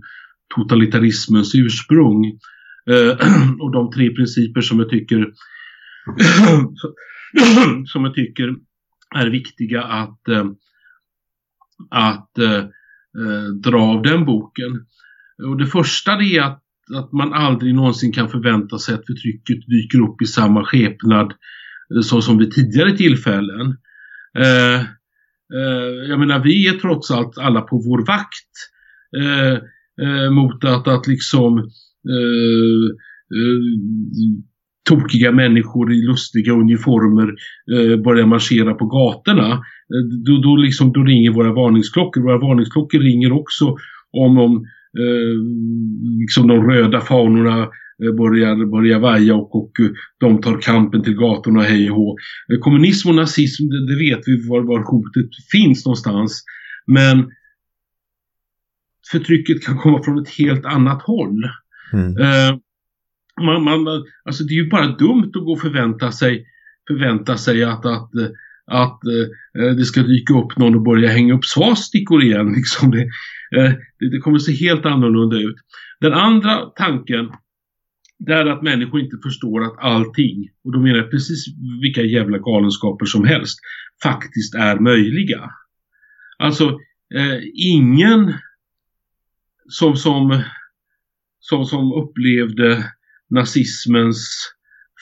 [0.56, 2.38] totalitarismens ursprung.
[3.60, 5.32] Och de tre principer som jag tycker
[7.86, 8.54] som jag tycker
[9.14, 10.20] är viktiga att,
[11.90, 12.30] att
[13.62, 14.86] dra av den boken.
[15.42, 16.62] Och det första det är att,
[16.94, 21.32] att man aldrig någonsin kan förvänta sig att förtrycket dyker upp i samma skepnad
[21.94, 23.76] eh, så som vid tidigare tillfällen.
[24.38, 24.80] Eh,
[25.54, 28.54] eh, jag menar, vi är trots allt alla på vår vakt
[29.16, 29.58] eh,
[30.06, 31.58] eh, mot att, att liksom
[32.08, 32.84] eh,
[33.38, 33.60] eh,
[34.88, 37.34] tokiga människor i lustiga uniformer
[37.72, 39.52] eh, börjar marschera på gatorna.
[39.52, 42.22] Eh, då, då, liksom, då ringer våra varningsklockor.
[42.22, 43.76] Våra varningsklockor ringer också
[44.12, 44.64] om, om
[44.98, 45.34] eh,
[46.20, 47.62] liksom de röda fanorna
[48.02, 49.72] eh, börjar, börjar vaja och, och
[50.20, 52.16] de tar kampen till gatorna hej och hå.
[52.60, 56.44] Kommunism och nazism, det, det vet vi var, var hotet finns någonstans.
[56.86, 57.30] Men
[59.12, 61.42] förtrycket kan komma från ett helt annat håll.
[61.92, 62.16] Mm.
[62.16, 62.58] Eh,
[63.42, 66.46] man, man, alltså det är ju bara dumt att gå och förvänta sig,
[66.88, 68.10] förvänta sig att, att,
[68.66, 72.52] att eh, eh, det ska dyka upp någon och börja hänga upp svastikor igen.
[72.56, 73.02] Liksom det,
[73.56, 75.56] eh, det, det kommer se helt annorlunda ut.
[76.00, 77.30] Den andra tanken
[78.18, 81.44] det är att människor inte förstår att allting, och då menar jag precis
[81.82, 83.58] vilka jävla galenskaper som helst,
[84.02, 85.50] faktiskt är möjliga.
[86.38, 86.78] Alltså,
[87.14, 88.34] eh, ingen
[89.68, 90.42] som, som,
[91.40, 92.84] som, som upplevde
[93.30, 94.50] nazismens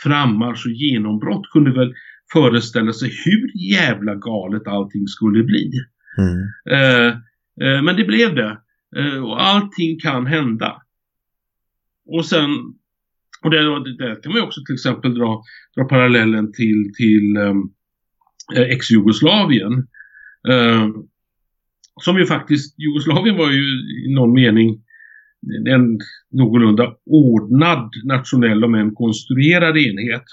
[0.03, 1.95] frammarsch och genombrott kunde väl
[2.33, 5.71] föreställa sig hur jävla galet allting skulle bli.
[6.19, 6.39] Mm.
[6.71, 7.09] Eh,
[7.67, 8.59] eh, men det blev det.
[8.97, 10.83] Eh, och allting kan hända.
[12.07, 12.51] Och sen,
[13.43, 13.59] och det,
[13.99, 15.43] det kan man också till exempel dra,
[15.77, 17.73] dra parallellen till, till um,
[18.57, 19.87] ex-Jugoslavien.
[22.01, 23.63] Som ju faktiskt, Jugoslavien var ju
[24.07, 24.83] i någon mening
[25.69, 25.99] en
[26.31, 30.25] någorlunda ordnad nationell om en konstruerad enhet.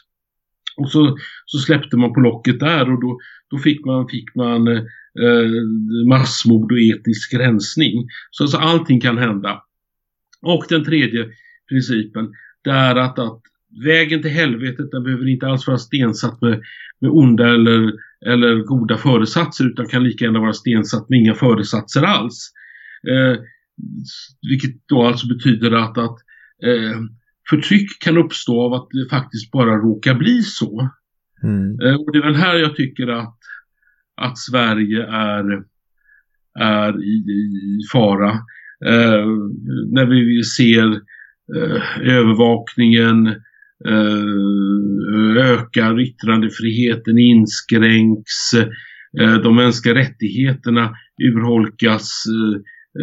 [0.80, 3.20] Och så, så släppte man på locket där och då,
[3.52, 5.50] då fick man, fick man eh,
[6.08, 8.08] massmord och etnisk rensning.
[8.32, 9.64] Så alltså allting kan hända.
[10.42, 11.28] Och den tredje
[11.70, 12.30] principen,
[12.64, 13.42] det är att, att
[13.86, 16.62] vägen till helvetet den behöver inte alls vara stensatt med,
[17.00, 17.94] med onda eller,
[18.26, 22.52] eller goda föresatser utan kan lika gärna vara stensatt med inga föresatser alls.
[23.08, 23.40] Eh,
[24.42, 26.18] vilket då alltså betyder att, att
[26.64, 27.00] eh,
[27.50, 30.90] förtryck kan uppstå av att det faktiskt bara råkar bli så.
[31.44, 31.80] Mm.
[31.82, 33.38] Eh, och det är väl här jag tycker att,
[34.22, 35.64] att Sverige är,
[36.60, 38.30] är i, i fara.
[38.86, 39.26] Eh,
[39.92, 40.88] när vi ser
[41.56, 43.28] eh, övervakningen
[43.88, 48.54] eh, ökar, yttrandefriheten inskränks,
[49.20, 52.26] eh, de mänskliga rättigheterna urholkas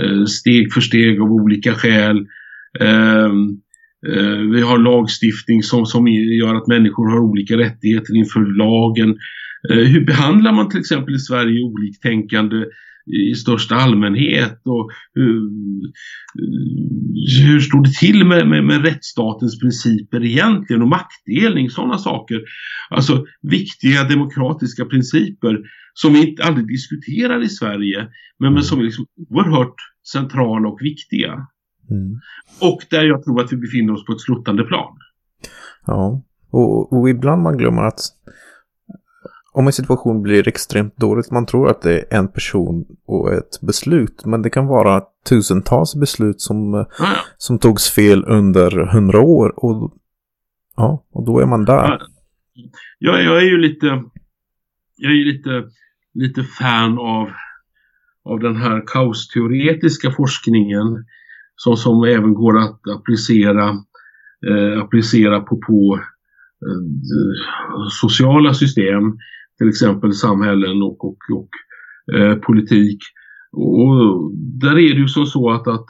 [0.03, 2.17] Eh, steg för steg av olika skäl.
[2.81, 3.33] Eh,
[4.53, 9.17] vi har lagstiftning som, som gör att människor har olika rättigheter inför lagen.
[9.71, 12.57] Eh, hur behandlar man till exempel i Sverige oliktänkande
[13.31, 15.41] i största allmänhet och hur,
[17.43, 22.41] hur står det till med, med, med, rättsstatens principer egentligen och maktdelning, sådana saker.
[22.91, 25.59] Alltså viktiga demokratiska principer
[25.95, 28.63] som vi inte aldrig diskuterar i Sverige men, men mm.
[28.63, 29.77] som är liksom oerhört
[30.13, 31.47] centrala och viktiga.
[31.91, 32.21] Mm.
[32.61, 34.99] Och där jag tror att vi befinner oss på ett sluttande plan.
[35.87, 38.01] Ja, och, och ibland man glömmer att
[39.57, 43.61] om en situation blir extremt dåligt, man tror att det är en person och ett
[43.61, 47.17] beslut, men det kan vara tusentals beslut som, ah, ja.
[47.37, 49.95] som togs fel under hundra år och,
[50.77, 51.99] ja, och då är man där.
[52.99, 53.87] Ja, jag är ju lite,
[54.97, 55.65] jag är lite,
[56.15, 57.29] lite fan av,
[58.25, 61.05] av den här kaosteoretiska forskningen
[61.57, 63.69] som, som även går att applicera,
[64.47, 66.01] eh, applicera på, på
[66.67, 69.03] eh, sociala system
[69.59, 71.49] till exempel samhällen och, och, och
[72.17, 72.99] eh, politik.
[73.53, 75.87] Och där är det ju som så att, att,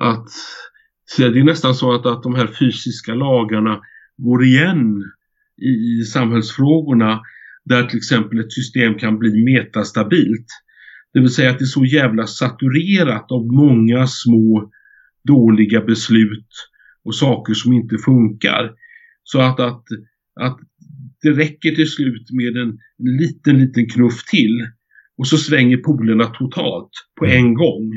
[0.00, 0.28] att
[1.16, 3.80] det är nästan så att, att de här fysiska lagarna
[4.16, 5.02] går igen
[5.62, 7.20] i, i samhällsfrågorna
[7.64, 10.46] där till exempel ett system kan bli metastabilt.
[11.16, 14.70] Det vill säga att det är så jävla saturerat av många små
[15.24, 16.48] dåliga beslut
[17.04, 18.72] och saker som inte funkar.
[19.22, 19.82] Så att, att,
[20.40, 20.58] att
[21.22, 24.66] det räcker till slut med en liten, liten knuff till.
[25.18, 27.36] Och så svänger polerna totalt på mm.
[27.36, 27.92] en gång.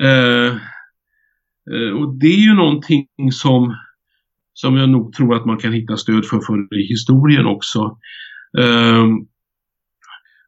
[0.00, 0.56] Eh,
[1.74, 3.74] eh, och det är ju någonting som,
[4.52, 7.98] som jag nog tror att man kan hitta stöd för, för i historien också.
[8.58, 9.06] Eh,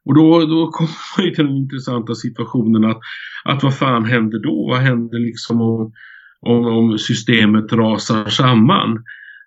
[0.05, 2.99] och då, då kommer man ju till den intressanta situationen att,
[3.43, 4.67] att vad fan händer då?
[4.69, 5.93] Vad händer liksom om,
[6.41, 8.91] om, om systemet rasar samman?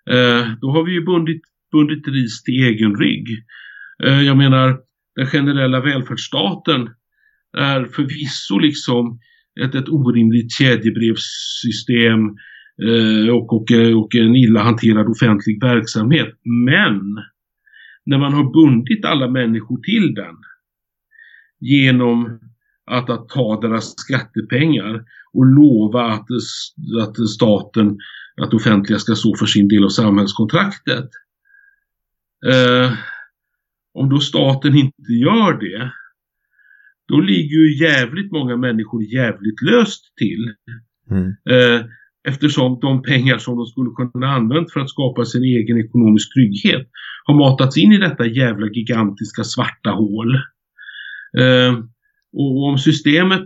[0.09, 1.41] Eh, då har vi ju bundit
[1.75, 3.27] bundit ris till egen rygg.
[4.03, 4.77] Eh, jag menar,
[5.15, 6.89] den generella välfärdsstaten
[7.57, 9.19] är förvisso liksom
[9.63, 12.19] ett, ett orimligt kedjebrevssystem
[12.87, 13.67] eh, och, och,
[14.01, 16.29] och en illa hanterad offentlig verksamhet.
[16.67, 17.01] Men
[18.05, 20.35] när man har bundit alla människor till den
[21.59, 22.39] genom
[22.85, 26.27] att, att ta deras skattepengar och lova att,
[27.01, 27.97] att staten,
[28.41, 31.09] att offentliga ska stå för sin del av samhällskontraktet.
[32.45, 32.93] Eh,
[33.93, 35.91] om då staten inte gör det,
[37.07, 40.53] då ligger ju jävligt många människor jävligt löst till.
[41.09, 41.27] Mm.
[41.27, 41.85] Eh,
[42.25, 46.87] eftersom de pengar som de skulle kunna använt för att skapa sin egen ekonomisk trygghet
[47.25, 50.35] har matats in i detta jävla gigantiska svarta hål.
[51.41, 51.73] Eh,
[52.33, 53.45] och om systemet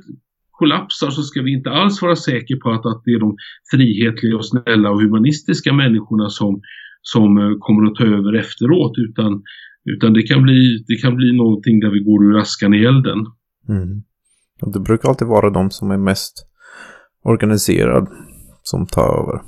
[0.52, 3.36] kollapsar så ska vi inte alls vara säkra på att, att det är de
[3.72, 6.62] frihetliga och snälla och humanistiska människorna som,
[7.02, 9.44] som eh, kommer att ta över efteråt utan,
[9.86, 13.20] utan det, kan bli, det kan bli någonting där vi går ur askan i elden.
[13.70, 14.04] Mm.
[14.74, 16.46] Det brukar alltid vara de som är mest
[17.24, 18.08] organiserad
[18.64, 19.42] som tar över.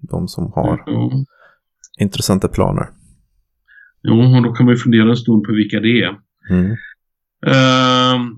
[0.00, 1.24] De som har mm.
[1.98, 2.86] intressanta planer.
[4.02, 6.18] Jo, och då kan man ju fundera en stund på vilka det är.
[6.50, 6.70] Mm.
[7.46, 8.36] Uh,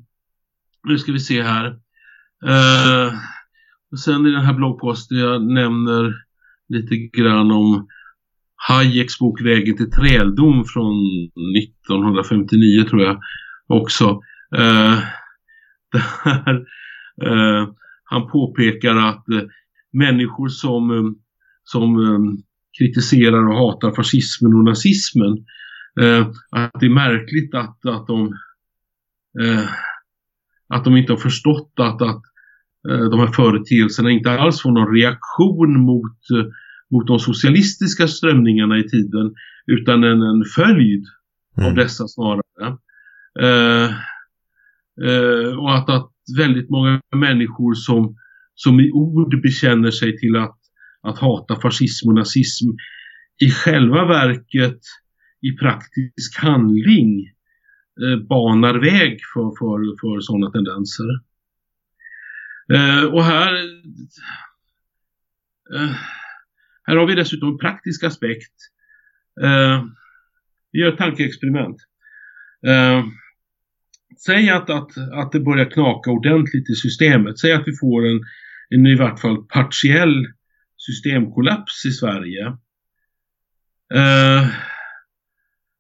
[0.89, 1.67] nu ska vi se här.
[2.47, 3.15] Uh,
[3.93, 6.15] och sen i den här bloggposten jag nämner
[6.69, 7.87] lite grann om
[8.69, 10.95] Hayeks bok Vägen till träldom från
[11.57, 13.19] 1959 tror jag
[13.67, 14.21] också.
[14.59, 14.99] Uh,
[17.17, 17.69] där
[18.05, 19.43] han påpekar att uh,
[19.93, 21.15] människor som,
[21.65, 21.97] som
[22.79, 25.45] kritiserar och hatar fascismen och nazismen
[26.51, 28.33] att det är märkligt att, att de
[30.69, 32.23] att de inte har förstått att, att
[33.11, 36.19] de här företeelserna inte alls får någon reaktion mot
[36.91, 39.35] mot de socialistiska strömningarna i tiden
[39.67, 41.05] utan en, en följd
[41.59, 41.69] mm.
[41.69, 42.43] av dessa snarare.
[43.41, 43.91] Eh,
[45.09, 48.17] eh, och att, att väldigt många människor som,
[48.59, 50.59] som i ord bekänner sig till att,
[51.03, 52.67] att hata fascism och nazism
[53.41, 54.81] i själva verket
[55.41, 57.27] i praktisk handling
[58.03, 61.05] eh, banar väg för, för, för sådana tendenser.
[62.73, 63.55] Eh, och här
[65.75, 65.95] eh,
[66.89, 68.55] här har vi dessutom en praktisk aspekt.
[69.43, 69.85] Eh,
[70.73, 71.77] vi gör ett tankeexperiment.
[72.67, 73.05] Eh,
[74.27, 77.39] säg att, att, att det börjar knaka ordentligt i systemet.
[77.39, 78.21] Säg att vi får en,
[78.71, 80.27] en i vart fall partiell
[80.77, 82.47] systemkollaps i Sverige.
[83.95, 84.49] Eh,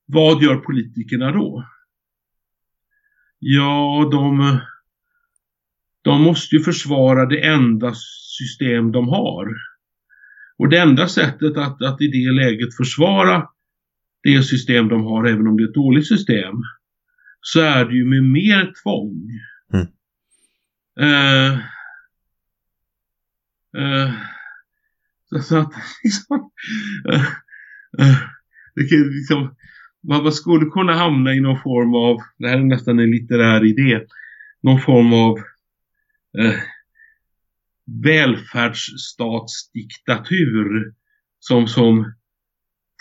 [0.06, 1.68] vad gör politikerna då?
[3.38, 4.58] Ja, de,
[6.02, 7.94] de måste ju försvara det enda
[8.38, 9.48] system de har.
[10.58, 13.48] Och det enda sättet att, att i det läget försvara
[14.22, 16.54] det system de har, även om det är ett dåligt system,
[17.40, 19.30] så är det ju med mer tvång.
[19.72, 19.86] Mm.
[21.00, 21.58] Uh,
[23.78, 24.10] uh,
[25.28, 25.72] så, så, att
[26.04, 26.50] liksom,
[27.12, 27.24] uh,
[28.74, 29.56] det kan, liksom,
[30.08, 33.64] man, man skulle kunna hamna i någon form av, det här är nästan en litterär
[33.64, 34.00] idé,
[34.62, 35.38] någon form av
[38.04, 40.92] välfärdsstatsdiktatur
[41.40, 42.14] som, som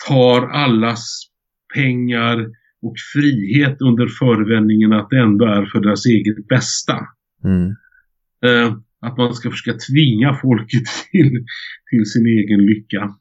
[0.08, 1.22] tar allas
[1.74, 2.46] pengar
[2.82, 6.98] och frihet under förevändningen att det ändå är för deras eget bästa.
[7.44, 7.68] Mm.
[8.44, 11.44] Eh, att man ska försöka tvinga folket till,
[11.90, 13.14] till sin egen lycka.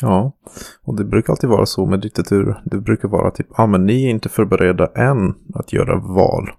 [0.00, 0.36] Ja,
[0.82, 2.56] och det brukar alltid vara så med diktatur.
[2.64, 6.50] Det brukar vara typ, ja ah, men ni är inte förberedda än att göra val.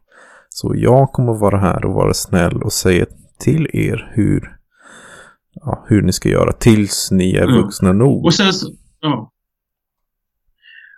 [0.49, 3.06] Så jag kommer vara här och vara snäll och säga
[3.39, 4.58] till er hur,
[5.54, 7.99] ja, hur ni ska göra tills ni är vuxna mm.
[7.99, 8.26] nog.
[8.26, 8.52] Och sen,
[8.99, 9.32] ja.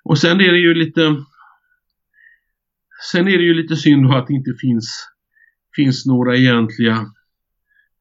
[0.04, 1.16] Och sen är det ju lite
[3.12, 5.08] Sen är det ju lite synd att det inte finns,
[5.76, 7.06] finns några egentliga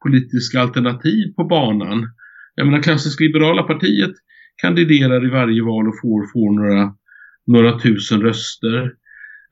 [0.04, 2.08] politiska alternativ på banan.
[2.54, 4.12] Jag menar klassiska liberala partiet
[4.56, 6.94] kandiderar i varje val och får, får några,
[7.46, 8.92] några tusen röster.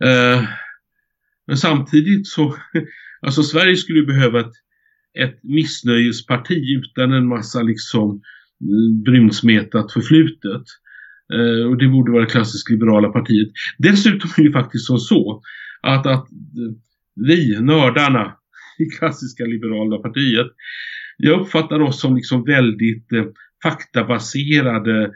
[0.04, 0.42] Eh,
[1.46, 2.56] men samtidigt så,
[3.20, 4.52] alltså Sverige skulle behöva ett,
[5.18, 10.62] ett missnöjesparti utan en massa liksom mm, brunsmetat förflutet.
[11.34, 13.48] Eh, och det borde vara klassiskt liberala partiet.
[13.78, 15.42] Dessutom är det faktiskt som så
[15.82, 16.74] att, att eh,
[17.14, 18.36] vi, nördarna
[18.83, 20.47] i klassiska liberala partiet,
[21.16, 23.25] jag uppfattar oss som liksom väldigt eh,
[23.62, 25.11] faktabaserade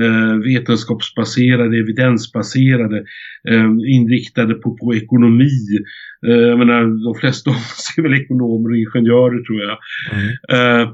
[0.00, 3.04] eh, vetenskapsbaserade, evidensbaserade,
[3.48, 5.78] eh, inriktade på, på ekonomi.
[6.26, 9.78] Eh, jag menar, de flesta av oss är väl ekonomer och ingenjörer tror jag.
[10.12, 10.80] Mm.
[10.80, 10.92] Eh,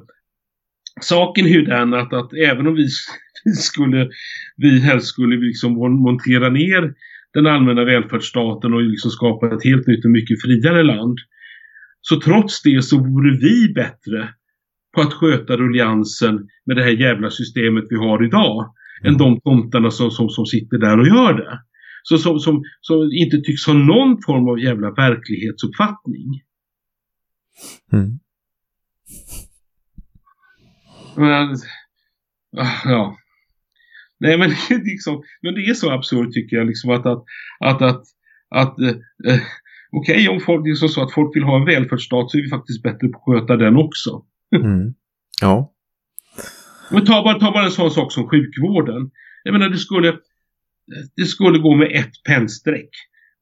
[1.00, 2.88] saken är ju den att, att även om vi,
[3.44, 4.08] vi skulle,
[4.56, 5.72] vi helst skulle liksom
[6.02, 6.94] montera ner
[7.34, 11.18] den allmänna välfärdsstaten och liksom skapa ett helt nytt och mycket friare land.
[12.08, 14.34] Så trots det så vore vi bättre
[14.94, 19.90] på att sköta rulliansen med det här jävla systemet vi har idag än de tomtarna
[19.90, 21.60] som, som, som sitter där och gör det.
[22.02, 26.42] Så, som, som, som inte tycks ha någon form av jävla verklighetsuppfattning.
[27.92, 28.18] Mm.
[31.16, 31.56] Men,
[32.56, 33.16] ah, ja.
[34.20, 34.50] Nej men
[34.84, 37.24] liksom, men det är så absurt tycker jag liksom att att,
[37.60, 37.98] att, att,
[38.50, 39.40] att eh
[39.92, 42.42] okej okay, om folk, det är så att folk vill ha en välfärdsstat så är
[42.42, 44.22] vi faktiskt bättre på att sköta den också.
[44.56, 44.94] Mm.
[45.40, 45.72] Ja.
[46.90, 49.10] Men ta bara, ta bara en sån sak som sjukvården.
[49.44, 50.16] Jag menar det skulle,
[51.16, 52.90] det skulle gå med ett pennstreck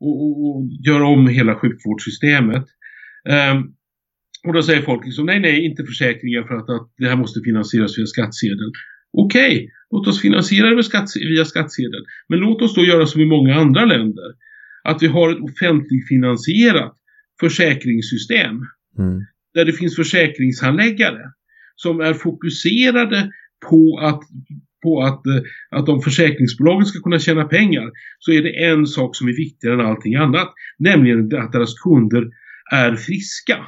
[0.01, 2.64] och, och, och göra om hela sjukvårdssystemet.
[3.53, 3.74] Um,
[4.47, 7.40] och då säger folk liksom, nej, nej, inte försäkringar för att, att det här måste
[7.40, 8.72] finansieras via skattsedeln.
[9.12, 12.05] Okej, okay, låt oss finansiera det skatt, via skattsedeln.
[12.28, 14.34] Men låt oss då göra som i många andra länder.
[14.87, 16.95] Att vi har ett offentligfinansierat
[17.41, 18.55] försäkringssystem.
[18.99, 19.24] Mm.
[19.55, 21.22] Där det finns försäkringshandläggare
[21.76, 23.30] som är fokuserade
[23.70, 24.22] på att
[24.82, 29.16] på att, eh, att om försäkringsbolagen ska kunna tjäna pengar så är det en sak
[29.16, 30.53] som är viktigare än allting annat.
[30.78, 32.24] Nämligen att deras kunder
[32.72, 33.59] är friska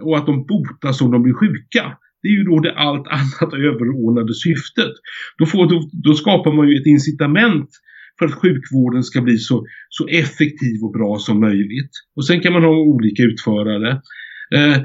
[0.00, 1.98] och att de botas om de blir sjuka.
[2.22, 4.92] Det är ju då det allt annat överordnade syftet.
[5.38, 7.70] Då, får, då, då skapar man ju ett incitament
[8.18, 11.90] för att sjukvården ska bli så, så effektiv och bra som möjligt.
[12.16, 14.00] Och sen kan man ha olika utförare.
[14.54, 14.76] Eh,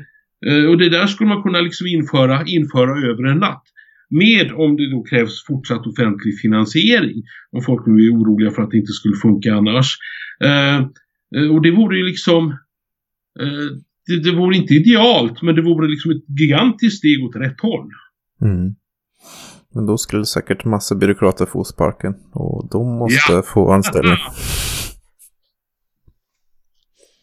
[0.48, 3.64] eh, och det där skulle man kunna liksom införa, införa över en natt.
[4.10, 7.24] Med om det då krävs fortsatt offentlig finansiering.
[7.52, 9.98] Om folk nu är oroliga för att det inte skulle funka annars.
[10.44, 10.78] Eh,
[11.36, 12.50] eh och det vore ju liksom
[13.40, 13.70] eh,
[14.08, 17.90] det, det vore inte idealt men det vore liksom ett gigantiskt steg åt rätt håll.
[18.42, 18.76] Mm.
[19.74, 23.42] Men då skulle säkert massa byråkrater få sparken och de måste ja.
[23.42, 24.18] få anställning.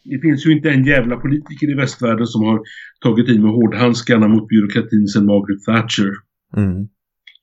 [0.05, 2.61] Det finns ju inte en jävla politiker i västvärlden som har
[3.03, 6.11] tagit i med hårdhandskarna mot byråkratin sedan Margaret Thatcher.
[6.57, 6.89] Mm.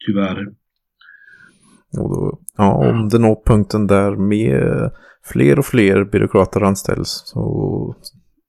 [0.06, 0.48] Tyvärr.
[1.98, 4.92] Och då, ja, om det når punkten där med
[5.24, 7.96] fler och fler byråkrater anställs så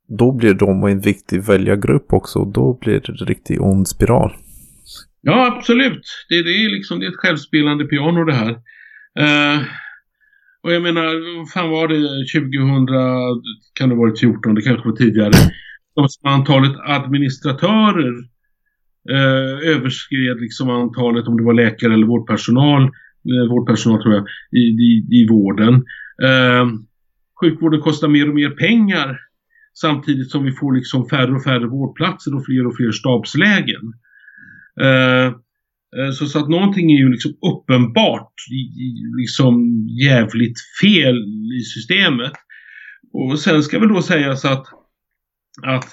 [0.09, 2.45] då blir de en viktig väljargrupp också.
[2.45, 4.37] Då blir det en riktig ond spiral.
[5.29, 6.03] Ja, absolut.
[6.29, 8.51] Det, det, är liksom det är ett självspelande piano det här.
[9.18, 9.62] Eh,
[10.62, 11.97] och jag menar, vad fan var det
[12.41, 12.87] 2000,
[13.74, 15.33] kan det ha varit 14, det kanske var tidigare.
[16.22, 18.14] Antalet administratörer
[19.11, 24.62] eh, överskred liksom antalet, om det var läkare eller vårdpersonal, eh, vårdpersonal tror jag, i,
[24.62, 25.74] i, i vården.
[26.22, 26.66] Eh,
[27.41, 29.18] sjukvården kostar mer och mer pengar
[29.81, 33.93] Samtidigt som vi får liksom färre och färre vårdplatser och fler och fler stabslägen.
[34.81, 35.27] Eh,
[35.99, 38.33] eh, så, så att någonting är ju liksom uppenbart
[39.20, 41.16] liksom jävligt fel
[41.61, 42.33] i systemet.
[43.12, 44.66] Och sen ska väl då sägas att,
[45.62, 45.89] att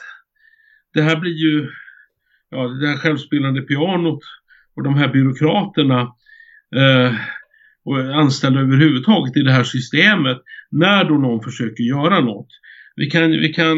[0.93, 1.69] det här blir ju
[2.49, 4.19] ja, det här självspelande pianot
[4.75, 6.01] och de här byråkraterna
[6.75, 7.13] eh,
[7.85, 10.37] och anställda överhuvudtaget i det här systemet
[10.71, 12.49] när då någon försöker göra något
[12.95, 13.77] vi kan, vi kan,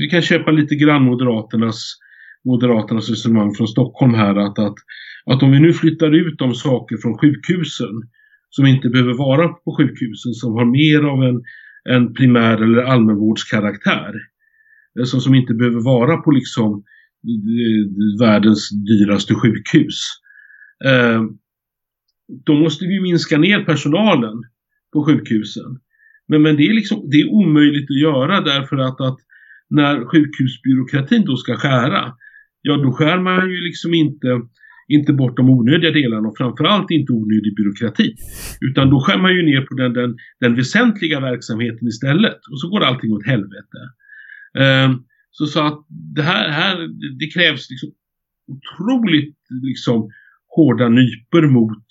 [0.00, 1.96] vi kan köpa lite grann Moderaternas,
[2.44, 4.74] Moderaternas resonemang från Stockholm här att, att,
[5.26, 8.02] att om vi nu flyttar ut de saker från sjukhusen
[8.50, 11.42] som inte behöver vara på sjukhusen som har mer av en,
[11.94, 14.14] en primär eller allmänvårdskaraktär
[14.98, 16.84] eh, som, som inte behöver vara på liksom
[17.24, 19.98] eh, världens dyraste sjukhus.
[20.84, 21.22] Eh,
[22.46, 24.42] då måste vi minska ner personalen
[24.92, 25.78] på sjukhusen.
[26.28, 29.18] Men, men det, är liksom, det är omöjligt att göra därför att, att
[29.70, 32.12] när sjukhusbyråkratin då ska skära,
[32.62, 34.40] ja då skär man ju liksom inte,
[34.88, 38.14] inte bort de onödiga delarna och framförallt inte onödig byråkrati.
[38.60, 42.68] Utan då skär man ju ner på den, den, den väsentliga verksamheten istället och så
[42.68, 43.80] går allting åt helvete.
[44.58, 45.86] Um, så, så att
[46.16, 46.76] det här, här
[47.18, 47.90] det krävs liksom
[48.48, 50.10] otroligt liksom
[50.56, 51.86] hårda nyper mot,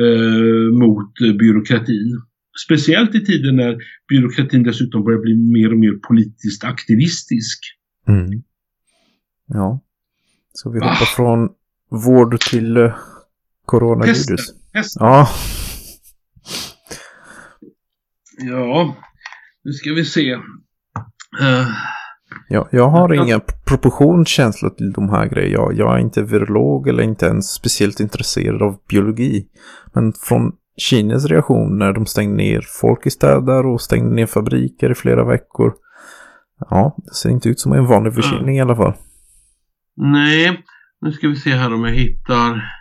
[0.00, 2.22] uh, mot byråkratin.
[2.64, 3.76] Speciellt i tider när
[4.08, 7.58] byråkratin dessutom börjar bli mer och mer politiskt aktivistisk.
[8.08, 8.42] Mm.
[9.48, 9.80] Ja.
[10.52, 11.06] Så vi hoppar ah.
[11.16, 11.48] från
[11.90, 12.94] vård till uh,
[13.64, 14.54] coronavirus.
[14.72, 15.06] Hästen.
[15.06, 15.28] Ja.
[18.40, 18.96] Ja,
[19.64, 20.34] nu ska vi se.
[20.34, 21.68] Uh.
[22.48, 23.22] Ja, jag har ja.
[23.22, 25.52] ingen proportionskänsla till de här grejerna.
[25.52, 29.46] Jag, jag är inte virolog eller inte ens speciellt intresserad av biologi.
[29.92, 34.90] Men från Kinas reaktion när de stängde ner folk i städer och stängde ner fabriker
[34.90, 35.74] i flera veckor.
[36.70, 38.94] Ja, det ser inte ut som en vanlig förkylning i alla fall.
[40.00, 40.64] Nej,
[41.00, 42.78] nu ska vi se här om jag hittar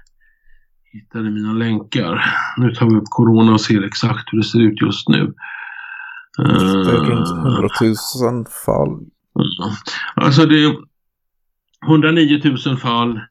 [0.98, 2.36] hittar mina länkar.
[2.58, 5.34] Nu tar vi upp corona och ser exakt hur det ser ut just nu.
[6.38, 7.70] Det är runt 100
[8.22, 9.00] 000 fall.
[10.16, 10.76] Alltså det är
[11.88, 13.22] 109 000 fall.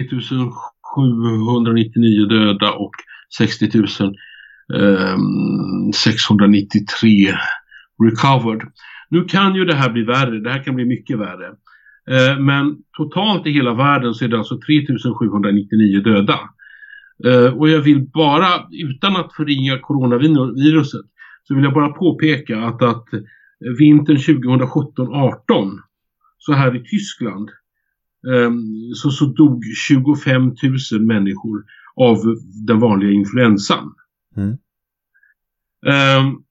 [0.00, 0.52] 1000
[0.96, 2.94] 799 döda och
[3.38, 3.70] 60
[5.94, 7.34] 693
[8.04, 8.60] recovered.
[9.08, 11.54] Nu kan ju det här bli värre, det här kan bli mycket värre.
[12.10, 16.40] Eh, men totalt i hela världen så är det alltså 3799 döda.
[17.24, 21.06] Eh, och jag vill bara, utan att förringa coronaviruset,
[21.42, 23.04] så vill jag bara påpeka att, att
[23.78, 25.78] vintern 2017-18
[26.38, 27.50] så här i Tyskland
[28.32, 30.42] ehm, så, så dog 25
[30.92, 31.64] 000 människor
[31.96, 32.16] av
[32.66, 33.94] den vanliga influensan.
[34.36, 34.56] Mm.
[35.86, 36.42] Um,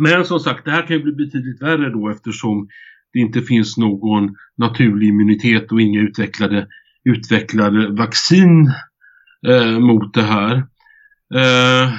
[0.00, 2.68] men som sagt, det här kan ju bli betydligt värre då eftersom
[3.12, 6.66] det inte finns någon naturlig immunitet och inga utvecklade,
[7.04, 8.72] utvecklade vaccin
[9.46, 10.56] eh, mot det här.
[11.34, 11.92] Eh,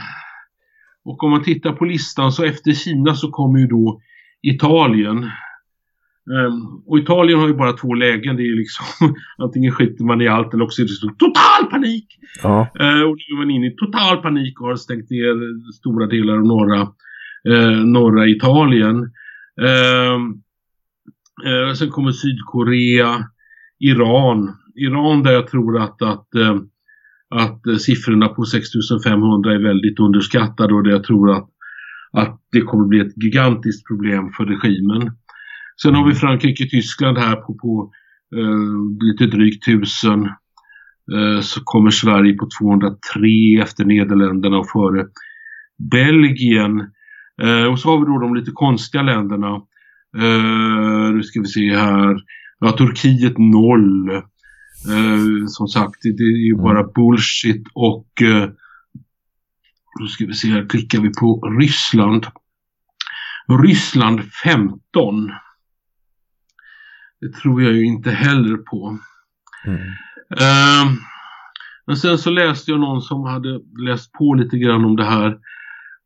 [1.05, 4.01] och om man tittar på listan så efter Kina så kommer ju då
[4.41, 5.29] Italien.
[6.31, 8.35] Um, och Italien har ju bara två lägen.
[8.35, 12.07] Det är liksom antingen skiter man i allt eller också är det total panik.
[12.43, 12.67] Ja.
[12.79, 15.35] Uh, och nu är man inne i total panik och har stängt ner
[15.73, 16.81] stora delar av norra,
[17.49, 18.95] uh, norra Italien.
[19.61, 20.19] Uh,
[21.45, 23.25] Eh, sen kommer Sydkorea,
[23.79, 24.57] Iran.
[24.75, 26.55] Iran där jag tror att, att, eh,
[27.29, 31.49] att siffrorna på 6500 är väldigt underskattade och där jag tror att
[32.13, 35.11] att det kommer bli ett gigantiskt problem för regimen.
[35.81, 37.91] Sen har vi Frankrike Tyskland här på, på
[38.35, 40.25] eh, lite drygt 1000.
[41.13, 42.99] Eh, så kommer Sverige på 203
[43.61, 45.05] efter Nederländerna och före
[45.91, 46.79] Belgien.
[47.41, 49.61] Eh, och så har vi då de lite konstiga länderna.
[50.17, 52.15] Eh, nu ska vi se här.
[52.59, 54.09] Ja, Turkiet noll.
[54.89, 56.91] Eh, som sagt, det, är ju bara mm.
[56.95, 58.49] bullshit och eh,
[59.99, 62.27] då ska vi se här, klickar vi på Ryssland.
[63.63, 65.31] Ryssland 15.
[67.21, 68.97] Det tror jag ju inte heller på.
[69.65, 69.79] Mm.
[70.31, 70.93] Uh,
[71.85, 75.37] men sen så läste jag någon som hade läst på lite grann om det här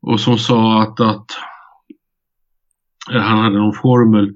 [0.01, 1.25] och som sa att, att
[3.11, 4.35] Eh, han hade någon formel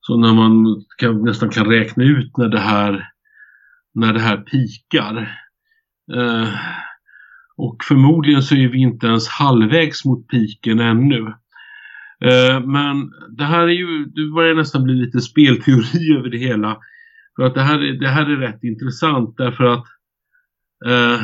[0.00, 3.08] så när man kan, nästan kan räkna ut när det här
[3.94, 5.16] när det här pikar.
[6.14, 6.48] Eh,
[7.56, 11.34] och förmodligen så är vi inte ens halvvägs mot piken ännu.
[12.24, 16.78] Eh, men det här är ju, det börjar nästan bli lite spelteori över det hela.
[17.36, 19.84] För att det här, det här är rätt intressant därför att
[20.86, 21.20] eh,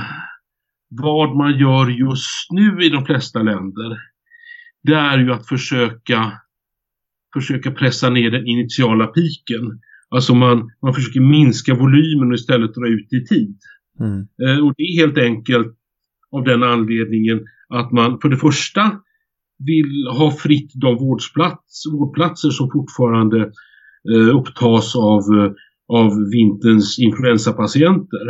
[0.89, 3.99] vad man gör just nu i de flesta länder
[4.83, 6.33] det är ju att försöka
[7.35, 9.80] försöka pressa ner den initiala piken.
[10.09, 13.57] Alltså man, man försöker minska volymen och istället dra ut i tid.
[14.01, 14.20] Mm.
[14.20, 15.74] Eh, och det är helt enkelt
[16.30, 18.93] av den anledningen att man för det första
[19.59, 23.41] vill ha fritt de vårdplats, vårdplatser som fortfarande
[24.12, 25.53] eh, upptas av, eh,
[25.89, 28.26] av vinterns influensapatienter.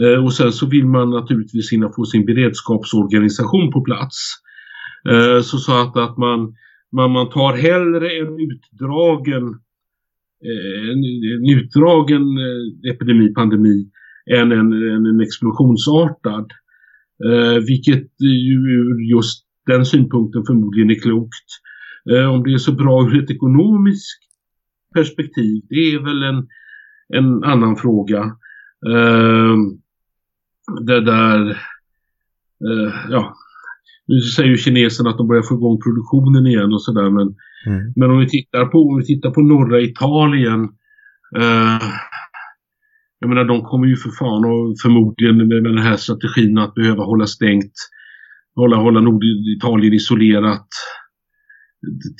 [0.00, 4.16] Eh, och sen så vill man naturligtvis hinna få sin beredskapsorganisation på plats.
[5.10, 6.54] Eh, så, så att, att man,
[6.92, 9.44] man, man tar hellre en utdragen
[10.44, 11.04] eh, en,
[11.36, 13.90] en utdragen eh, epidemi, pandemi
[14.30, 16.50] än en, en, en explosionsartad.
[17.24, 21.48] Eh, vilket ju ur just den synpunkten förmodligen är klokt.
[22.10, 24.22] Eh, om det är så bra ur ett ekonomiskt
[24.94, 26.48] perspektiv, det är väl en,
[27.08, 28.22] en annan fråga.
[28.86, 29.56] Eh,
[30.86, 31.50] det där,
[32.66, 33.34] eh, ja,
[34.06, 37.34] nu säger ju kineserna att de börjar få igång produktionen igen och sådär men,
[37.66, 37.92] mm.
[37.96, 40.60] men om vi tittar på, om vi tittar på norra Italien
[41.36, 41.88] eh,
[43.20, 46.74] jag menar de kommer ju för fan och förmodligen med, med den här strategin att
[46.74, 47.72] behöva hålla stängt,
[48.54, 50.68] hålla, hålla Norditalien isolerat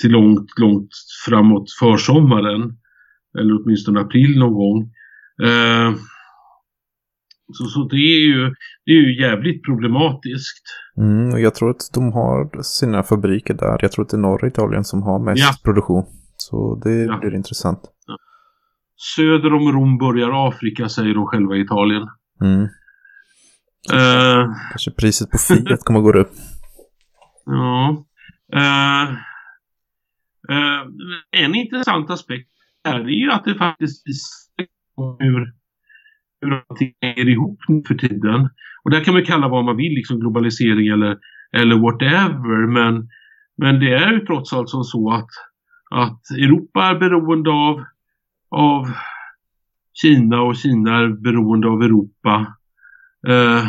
[0.03, 0.89] till långt, långt
[1.27, 2.77] framåt försommaren.
[3.39, 4.83] Eller åtminstone april någon gång.
[5.43, 5.95] Eh,
[7.53, 10.65] så, så det, är ju, det är ju jävligt problematiskt.
[10.97, 13.79] Mm, jag tror att de har sina fabriker där.
[13.81, 15.53] Jag tror att det är norra Italien som har mest ja.
[15.65, 16.05] produktion.
[16.37, 17.19] Så det ja.
[17.19, 17.81] blir intressant.
[18.07, 18.17] Ja.
[19.17, 22.09] Söder om Rom börjar Afrika, säger de själva i Italien.
[22.41, 22.69] Mm.
[23.93, 26.31] Uh, Kanske priset på Fiat kommer att gå upp.
[27.45, 28.05] Ja.
[28.55, 29.11] Uh,
[30.51, 30.83] uh,
[31.31, 32.49] en intressant aspekt
[32.85, 34.07] är ju att det faktiskt
[35.19, 35.53] hur,
[36.41, 38.49] hur allting hänger ihop nu för tiden.
[38.85, 41.19] Och där kan man kalla vad man vill, liksom globalisering eller,
[41.53, 42.67] eller whatever.
[42.67, 43.09] Men,
[43.57, 45.29] men det är ju trots allt som så att,
[45.91, 47.85] att Europa är beroende av
[48.51, 48.93] av
[49.93, 52.57] Kina och Kina är beroende av Europa.
[53.29, 53.67] Eh,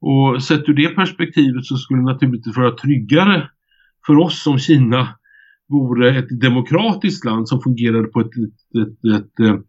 [0.00, 3.50] och sett ur det perspektivet så skulle det naturligtvis vara tryggare
[4.06, 5.08] för oss om Kina
[5.68, 9.64] vore ett demokratiskt land som fungerade på ett, ett, ett, ett,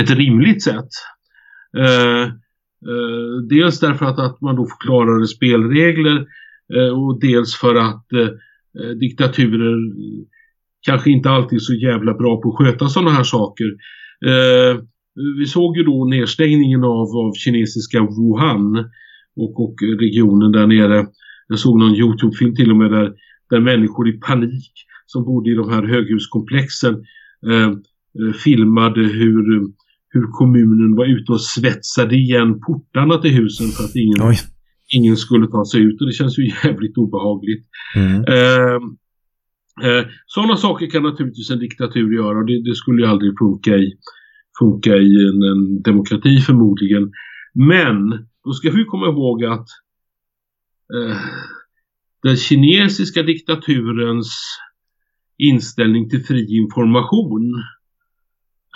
[0.00, 0.88] ett rimligt sätt.
[1.78, 6.26] Eh, eh, dels därför att, att man då får klarare spelregler
[6.76, 8.28] eh, och dels för att eh,
[8.78, 9.76] eh diktaturer
[10.86, 13.66] kanske inte alltid så jävla bra på att sköta sådana här saker.
[14.26, 14.80] Eh,
[15.38, 18.76] vi såg ju då nedstängningen av, av kinesiska Wuhan
[19.36, 21.06] och, och regionen där nere.
[21.48, 23.12] Jag såg någon Youtube-film till och med där,
[23.50, 24.72] där människor i panik
[25.06, 26.94] som bodde i de här höghuskomplexen
[27.46, 29.60] eh, eh filmade hur,
[30.16, 34.34] hur kommunen var ute och svetsade igen portarna till husen för att ingen,
[34.96, 37.64] ingen skulle ta sig ut och det känns ju jävligt obehagligt.
[37.96, 38.24] Mm.
[38.34, 38.78] Eh,
[39.86, 43.76] eh, sådana saker kan naturligtvis en diktatur göra och det, det skulle ju aldrig funka
[43.76, 43.92] i,
[44.58, 47.12] funka i en, en demokrati förmodligen.
[47.54, 49.68] Men då ska vi komma ihåg att
[50.94, 51.16] eh,
[52.22, 54.30] den kinesiska diktaturens
[55.38, 57.62] inställning till fri information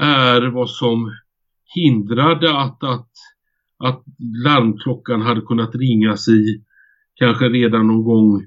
[0.01, 1.11] är vad som
[1.75, 3.09] hindrade att, att,
[3.85, 4.05] att
[4.45, 6.65] larmklockan hade kunnat ringas i
[7.15, 8.43] kanske redan någon gång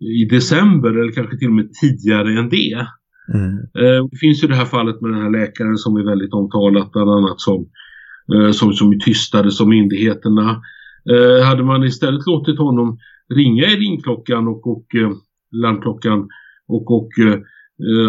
[0.00, 2.86] i december eller kanske till och med tidigare än det.
[3.34, 3.52] Mm.
[3.58, 6.92] Eh, det finns ju det här fallet med den här läkaren som är väldigt omtalat
[6.92, 7.68] bland annat som,
[8.34, 10.62] eh, som, som tystades av myndigheterna.
[11.10, 12.98] Eh, hade man istället låtit honom
[13.34, 14.86] ringa i ringklockan och, och
[15.52, 16.28] larmklockan
[16.68, 17.10] och, och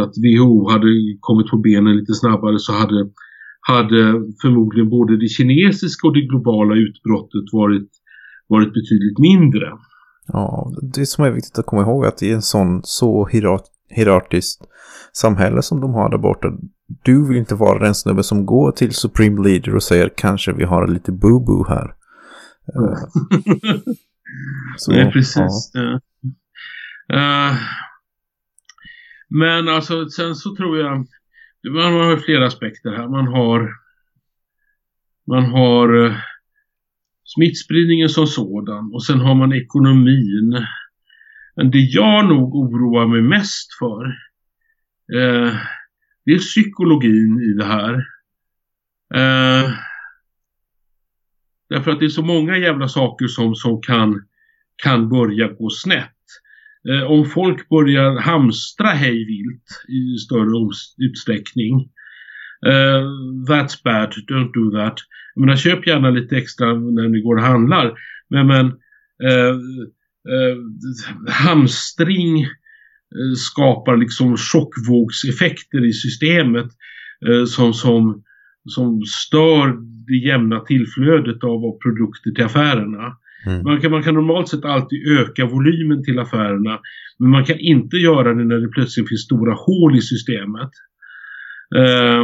[0.03, 0.87] att WHO hade
[1.19, 3.09] kommit på benen lite snabbare så hade,
[3.67, 4.01] hade
[4.41, 7.89] förmodligen både det kinesiska och det globala utbrottet varit,
[8.47, 9.71] varit betydligt mindre.
[10.27, 13.27] Ja, det som är viktigt att komma ihåg att i en sån så
[13.89, 14.61] hierarkiskt
[15.13, 16.47] samhälle som de har där borta.
[17.03, 20.63] Du vill inte vara den snubbe som går till Supreme Leader och säger kanske vi
[20.63, 21.93] har lite boo-boo här.
[22.75, 22.95] Mm.
[24.77, 25.71] så, Nej, precis.
[25.73, 25.99] Ja.
[27.13, 27.57] Uh,
[29.29, 31.07] men alltså sen så tror jag
[31.69, 33.07] man har flera aspekter här.
[33.07, 33.71] Man har
[35.27, 36.15] man har eh,
[37.25, 40.65] smittspridningen som sådan och sen har man ekonomin.
[41.55, 44.27] Men det jag nog oroar mig mest för
[45.13, 45.55] Eh,
[46.25, 47.93] det är psykologin i det här.
[49.13, 49.71] Eh,
[51.69, 54.27] därför att det är så många jävla saker som, som kan,
[54.75, 56.16] kan börja gå snett.
[56.89, 61.89] Eh, om folk börjar hamstra hejvilt i större utsträckning.
[62.65, 63.03] Eh,
[63.49, 64.95] that's bad, don't do that.
[65.35, 67.93] Jag menar, köp gärna lite extra när ni går och handlar.
[68.29, 68.65] Men, men
[69.23, 69.55] eh,
[70.33, 70.57] eh,
[71.31, 72.47] hamstring
[73.15, 76.67] Eh, skapar liksom chockvågseffekter i systemet
[77.27, 78.23] eh, som, som,
[78.69, 79.77] som stör
[80.07, 83.17] det jämna tillflödet av, av produkter till affärerna.
[83.45, 83.63] Mm.
[83.63, 86.79] Man, kan, man kan normalt sett alltid öka volymen till affärerna
[87.19, 90.69] men man kan inte göra det när det plötsligt finns stora hål i systemet.
[91.75, 92.21] Eh,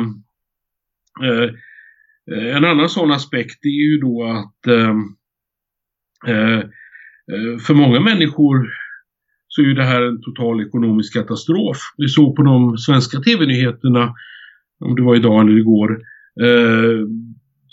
[1.28, 5.02] eh, eh en annan sån aspekt är ju då att ehm,
[6.28, 6.60] eh,
[7.34, 8.70] eh, för många människor
[9.48, 11.78] så är det här en total ekonomisk katastrof.
[11.98, 14.14] Vi såg på de svenska tv-nyheterna,
[14.80, 15.92] om det var idag eller igår,
[16.42, 17.08] eh,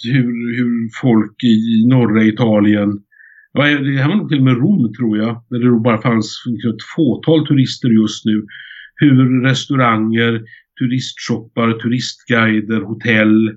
[0.05, 3.03] hur, hur folk i norra Italien,
[3.53, 6.43] ja, det här var nog till och med Rom tror jag, där det bara fanns
[6.47, 8.47] liksom ett fåtal turister just nu.
[8.95, 10.43] Hur restauranger,
[10.79, 13.49] turistshoppar, turistguider, hotell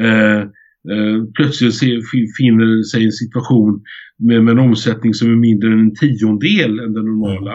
[0.00, 0.40] eh,
[0.92, 2.00] eh, plötsligt se,
[2.38, 3.82] finner sig i en situation
[4.18, 7.54] med, med, en omsättning som är mindre än en tiondel än den normala.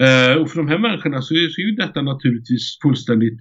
[0.00, 0.32] Mm.
[0.32, 3.40] Eh, och för de här människorna så är, så är ju detta naturligtvis fullständigt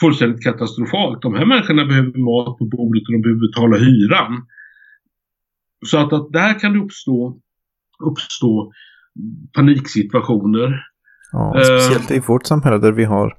[0.00, 1.22] fullständigt katastrofalt.
[1.22, 4.32] De här människorna behöver mat på bordet och de behöver betala hyran.
[5.86, 7.36] Så att, att där kan det uppstå,
[8.04, 8.72] uppstå
[9.52, 10.80] paniksituationer.
[11.32, 13.36] Ja, speciellt i vårt samhälle där vi har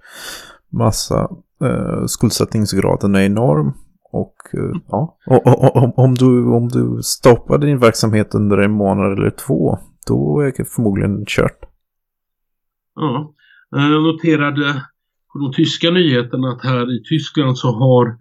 [0.72, 1.30] massa
[1.64, 3.74] eh, skuldsättningsgraden är enorm.
[4.12, 8.72] Och eh, ja, och, och, och, om, du, om du stoppar din verksamhet under en
[8.72, 9.78] månad eller två,
[10.08, 11.60] då är det förmodligen kört.
[12.96, 13.34] Ja,
[13.70, 14.82] jag noterade
[15.34, 18.18] på de tyska nyheterna att här i Tyskland så har,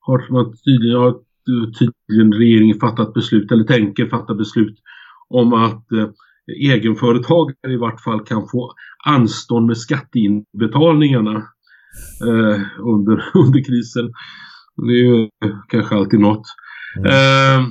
[0.00, 1.14] har man tydligen, har
[1.78, 4.78] tydligen regeringen fattat beslut, eller tänker fatta beslut
[5.28, 6.08] om att eh,
[6.70, 8.74] egenföretagare i vart fall kan få
[9.04, 11.36] anstånd med skatteinbetalningarna
[12.26, 14.12] eh, under, under krisen.
[14.76, 15.28] Det är ju
[15.68, 16.46] kanske alltid något.
[16.96, 17.10] Mm.
[17.10, 17.66] Uh,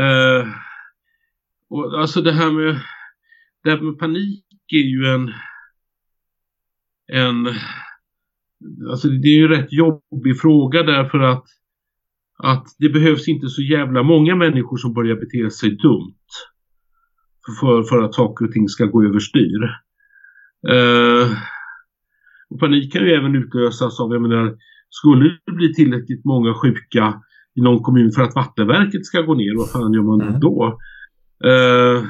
[0.00, 0.46] uh,
[1.70, 2.80] och alltså det här med
[3.64, 5.32] det här med panik är ju en
[7.12, 7.54] en
[8.90, 11.44] alltså det är ju en rätt jobbig fråga därför att
[12.38, 16.26] att det behövs inte så jävla många människor som börjar bete sig dumt
[17.60, 19.60] för, för att saker och ting ska gå överstyr.
[22.50, 24.56] Och panik kan ju även utlösas av, jag menar,
[24.90, 27.22] skulle det bli tillräckligt många sjuka
[27.54, 30.40] i någon kommun för att vattenverket ska gå ner, vad fan gör man mm.
[30.40, 30.78] då?
[31.44, 32.04] Uh,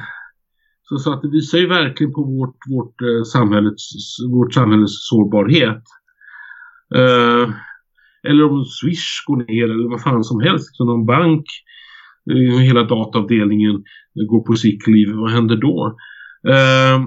[0.89, 3.85] Så, så att det visar ju verkligen på vårt, vårt, eh, samhällets,
[4.31, 5.83] vårt samhällets sårbarhet.
[6.95, 7.51] Eh,
[8.29, 10.77] eller om Swish går ner eller vad fan som helst.
[10.77, 11.47] Så någon bank,
[12.31, 13.85] eh, hela dataavdelningen
[14.29, 15.13] går på sickliv.
[15.13, 15.97] Vad händer då?
[16.49, 17.05] Eh,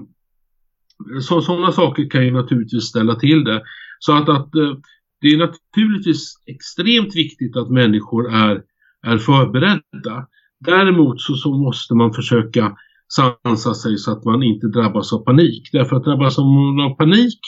[1.22, 3.62] så, sådana saker kan ju naturligtvis ställa till det.
[4.00, 4.74] Så att, att eh,
[5.22, 8.62] det är naturligtvis extremt viktigt att människor är,
[9.08, 10.28] är förberedda.
[10.60, 12.76] Däremot så, så måste man försöka
[13.16, 15.70] sansa sig så att man inte drabbas av panik.
[15.72, 17.40] Därför att drabbas man av panik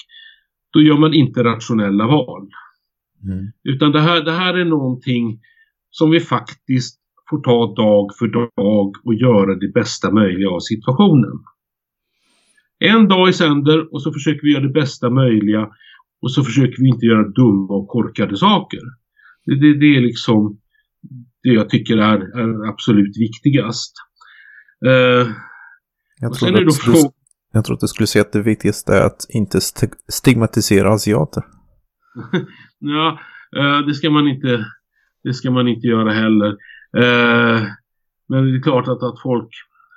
[0.74, 2.50] då gör man inte rationella val.
[3.24, 3.52] Mm.
[3.64, 5.40] Utan det här, det här är någonting
[5.90, 7.00] som vi faktiskt
[7.30, 11.40] får ta dag för dag och göra det bästa möjliga av situationen.
[12.80, 15.70] En dag i sänder och så försöker vi göra det bästa möjliga
[16.22, 18.80] och så försöker vi inte göra dumma och korkade saker.
[19.46, 20.60] Det, det, det är liksom
[21.44, 23.94] det jag tycker är, är absolut viktigast.
[24.86, 25.32] Uh,
[26.20, 26.98] jag, tror att skulle,
[27.52, 31.44] jag tror att du skulle säga att det viktigaste är att inte st stigmatisera asiater.
[32.80, 33.20] ja,
[33.58, 34.66] uh, det ska man inte
[35.24, 36.50] det ska man inte göra heller.
[36.98, 37.68] Uh,
[38.28, 39.50] men det är klart att, att folk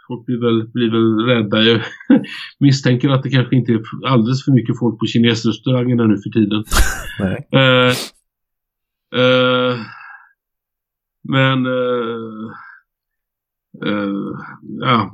[0.08, 1.62] folk blir väl, blir väl rädda.
[1.62, 1.80] Jag
[2.60, 6.64] misstänker att det kanske inte är alldeles för mycket folk på kinesrestaurangerna nu för tiden.
[9.14, 9.78] Uh,
[11.28, 11.66] men
[14.80, 15.12] ja,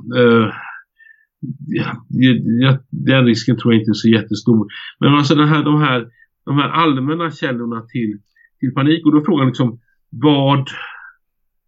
[1.67, 4.67] ja, den risken tror jag inte är så jättestor.
[4.99, 6.07] Men alltså den här, de, här,
[6.49, 8.19] de här allmänna källorna till,
[8.59, 9.79] till panik och då är frågan liksom
[10.09, 10.67] vad,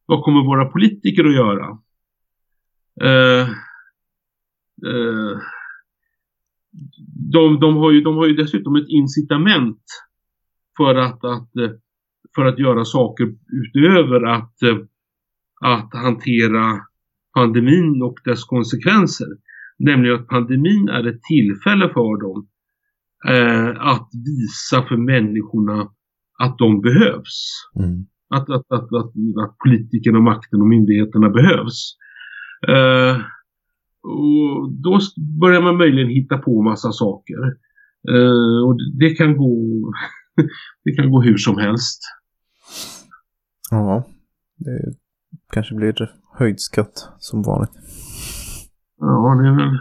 [0.06, 1.68] vad kommer våra politiker att göra?
[3.04, 3.50] Uh,
[4.86, 5.40] uh,
[7.34, 9.84] de, de, har ju, de har ju dessutom ett incitament
[10.78, 11.72] för att, att, eh,
[12.36, 14.56] för att göra saker utöver att,
[15.62, 16.80] att hantera
[17.34, 19.28] pandemin och dess konsekvenser.
[19.80, 22.48] Nämligen att pandemin är ett tillfälle för dem
[23.28, 25.90] eh, att visa för människorna
[26.40, 27.70] att de behövs.
[27.80, 28.06] Mm.
[28.30, 29.14] Att, att, att, att,
[29.44, 31.98] att politikerna, makten och myndigheterna behövs.
[32.70, 33.22] Uh,
[34.04, 35.00] och då
[35.42, 37.38] börjar man möjligen hitta på massa saker.
[38.12, 39.56] Uh, och det kan gå
[40.84, 42.00] det kan gå hur som helst.
[43.72, 44.08] Ja,
[44.58, 44.94] det
[45.54, 47.72] kanske blir höjd skatt som vanligt.
[49.00, 49.80] Ja, det är väl,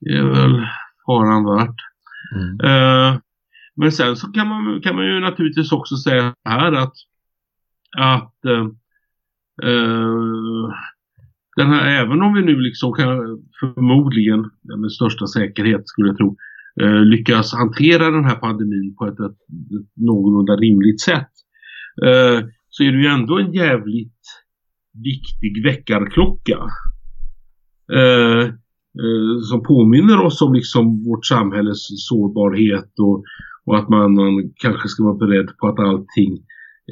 [0.00, 0.66] det är väl
[1.06, 1.93] faran värt.
[2.34, 2.60] Mm.
[2.64, 3.18] Uh,
[3.76, 6.94] men sen så kan man, kan man ju naturligtvis också säga här att,
[7.98, 8.68] att uh,
[11.56, 13.06] den här, även om vi nu liksom kan
[13.60, 16.36] förmodligen med största säkerhet skulle jag tro
[16.80, 19.32] eh, lyckas hantera den här pandemin på ett, ett,
[19.80, 21.30] ett någorlunda rimligt sätt
[22.04, 24.20] eh, så är det ju ändå en jävligt
[25.04, 26.58] viktig väckarklocka
[27.92, 28.54] eh,
[29.02, 31.78] Eh, som påminner oss om liksom vårt samhälles
[32.08, 33.24] sårbarhet och,
[33.66, 36.32] och att man, man kanske ska vara beredd på att allting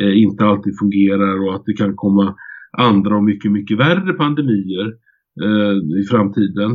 [0.00, 2.34] eh, inte alltid fungerar och att det kan komma
[2.78, 4.86] andra och mycket, mycket värre pandemier
[5.42, 6.70] eh, i framtiden.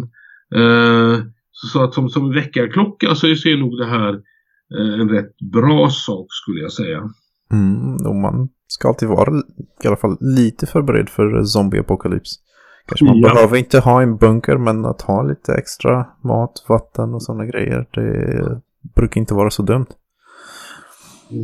[0.55, 4.13] Eh, så, så, att som, som väckarklocka så är nog det här
[4.77, 7.09] eh, en rätt bra sak skulle jag säga.
[7.51, 9.33] Mm, och man ska alltid vara
[9.83, 12.39] i alla fall lite förberedd för zombieapokalyps.
[12.87, 13.33] Kanske man ja.
[13.33, 17.87] behöver inte ha en bunker men att ha lite extra mat, vatten och sådana grejer
[17.93, 18.61] det
[18.95, 19.87] brukar inte vara så dumt.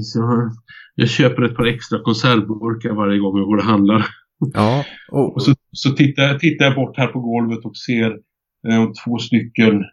[0.04, 0.52] Så,
[0.96, 4.06] jag köper ett par extra konservburkar varje gång jag går och handlar.
[4.54, 4.86] Ja.
[5.12, 8.12] Och, och så, så tittar, tittar jag bort här på golvet och ser
[8.68, 9.84] eh, två stycken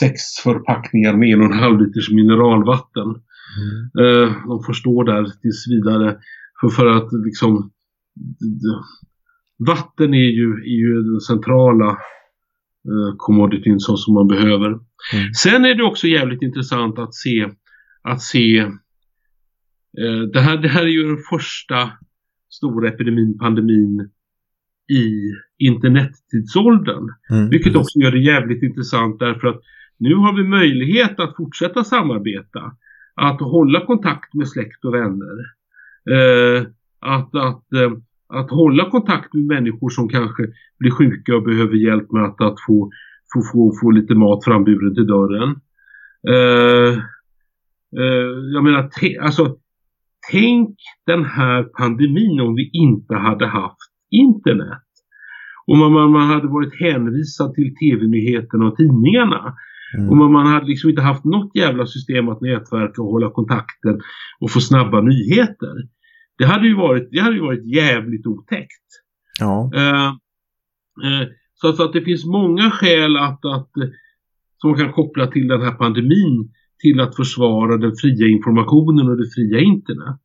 [0.00, 3.08] sex förpackningar med en och en halv liters mineralvatten.
[3.58, 4.04] Mm.
[4.04, 6.16] Eh, de får stå där tills vidare.
[6.60, 7.70] För, för att liksom
[9.66, 14.68] vatten är ju, är ju den centrala eh, commodityn som, som man behöver.
[14.68, 15.32] Mm.
[15.42, 17.48] Sen är det också jävligt intressant att se
[18.02, 18.58] att se
[19.98, 21.90] eh, det, här, det här är ju den första
[22.50, 24.10] stora epidemin, pandemin
[24.92, 27.08] i internettidsåldern.
[27.30, 29.60] Mm, vilket också gör det jävligt intressant därför att
[29.98, 32.76] nu har vi möjlighet att fortsätta samarbeta.
[33.14, 35.38] Att hålla kontakt med släkt och vänner.
[36.10, 36.66] Eh,
[37.00, 37.92] att, att, eh,
[38.32, 40.42] att hålla kontakt med människor som kanske
[40.78, 42.90] blir sjuka och behöver hjälp med att, att få,
[43.34, 45.50] få, få, få lite mat framburen till dörren.
[46.28, 46.92] Eh,
[48.02, 49.56] eh jag menar, alltså
[50.30, 50.76] Tänk
[51.06, 54.82] den här pandemin om vi inte hade haft internet.
[55.66, 59.54] Och man, man, man hade varit hänvisad till tv-nyheterna och tidningarna.
[59.98, 60.10] Mm.
[60.10, 64.00] Och man, man hade liksom inte haft något jävla system att nätverka och hålla kontakten
[64.40, 65.74] och få snabba nyheter.
[66.42, 68.88] Det hade ju varit, det hade ju varit jävligt otäckt.
[69.40, 69.70] Ja.
[69.74, 70.10] Uh,
[71.06, 73.70] uh, Så att, så att det finns många skäl att, att,
[74.60, 79.16] som man kan koppla till den här pandemin till att försvara den fria informationen och
[79.16, 80.24] det fria internet.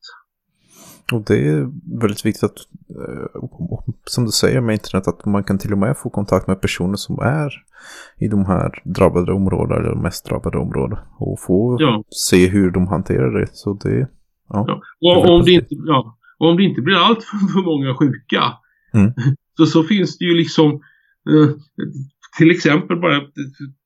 [1.14, 2.58] Och det är väldigt viktigt att,
[2.90, 3.44] eh,
[4.06, 6.96] som du säger med internet, att man kan till och med få kontakt med personer
[6.96, 7.52] som är
[8.18, 11.00] i de här drabbade områdena, eller de mest drabbade områdena.
[11.20, 12.04] Och få ja.
[12.10, 13.48] se hur de hanterar det.
[13.54, 14.08] Så det,
[14.50, 14.82] ja.
[15.00, 15.18] ja.
[15.18, 16.18] Och, om det inte, ja.
[16.38, 18.44] om det inte blir allt för, för många sjuka,
[18.94, 19.12] mm.
[19.58, 20.72] så, så finns det ju liksom,
[21.30, 21.50] eh,
[22.38, 23.22] till exempel bara,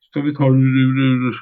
[0.10, 1.36] ska vi ta ur, ur, ur,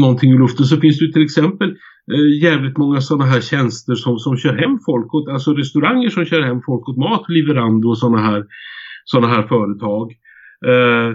[0.00, 1.70] någonting ur luften, så finns det ju till exempel
[2.12, 6.24] eh, jävligt många sådana här tjänster som, som kör hem folk åt, alltså restauranger som
[6.24, 8.44] kör hem folk åt mat, Liverando och sådana här,
[9.04, 10.12] såna här företag.
[10.66, 11.10] Eh,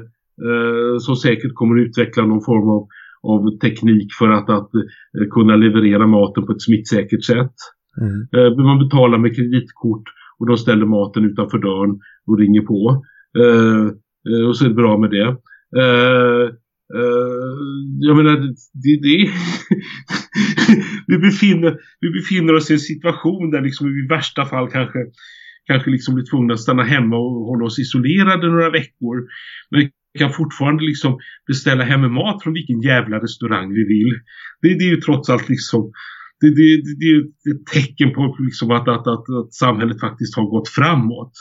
[0.47, 2.87] eh, som säkert kommer att utveckla någon form av,
[3.23, 7.55] av teknik för att, att eh, kunna leverera maten på ett smittsäkert sätt.
[8.01, 8.27] Mm.
[8.35, 10.03] Eh, man betalar med kreditkort
[10.39, 13.03] och de ställer maten utanför dörren och ringer på.
[13.39, 15.37] Eh, och så är det bra med det.
[17.99, 18.37] Jag menar,
[18.73, 19.31] det, det
[21.07, 24.99] vi, befinner, vi befinner oss i en situation där liksom i värsta fall kanske,
[25.67, 29.27] kanske liksom blir tvungna att stanna hemma och hålla oss isolerade några veckor.
[29.71, 34.19] Men vi kan fortfarande liksom beställa hem mat från vilken jävla restaurang vi vill.
[34.61, 35.91] Det, det är ju trots allt liksom
[36.39, 37.19] det, det, det, är
[37.55, 41.31] ett tecken på liksom att, att, att, att samhället faktiskt har gått framåt.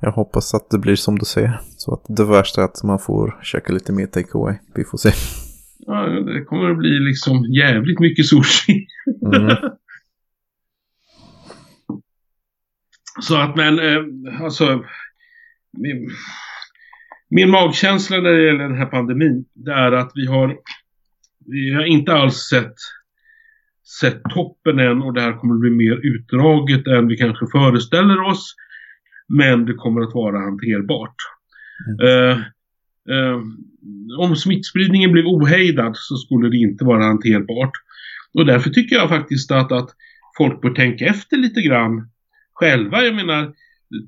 [0.00, 1.60] Jag hoppas att det blir som du säger.
[1.76, 4.56] Så att det värsta är att man får käka lite mer takeaway.
[4.74, 5.10] Vi får se.
[5.78, 8.86] Ja, det kommer att bli liksom jävligt mycket sushi.
[9.26, 9.56] Mm.
[13.20, 14.84] Så att men, eh, alltså.
[17.30, 19.44] Min, magkänsla när det gäller den här pandemin.
[19.54, 20.56] Det är att vi har.
[21.46, 22.74] Vi har inte alls sett
[24.00, 28.20] sett toppen än och det här kommer att bli mer utdraget än vi kanske föreställer
[28.20, 28.54] oss.
[29.28, 31.14] Men det kommer att vara hanterbart.
[31.88, 32.06] Mm.
[32.06, 32.38] Uh,
[33.10, 33.42] uh,
[34.18, 37.72] om smittspridningen blev ohejdad så skulle det inte vara hanterbart.
[38.34, 39.90] Och därför tycker jag faktiskt att, att
[40.36, 42.10] folk bör tänka efter lite grann
[42.52, 43.02] själva.
[43.02, 43.52] Jag menar,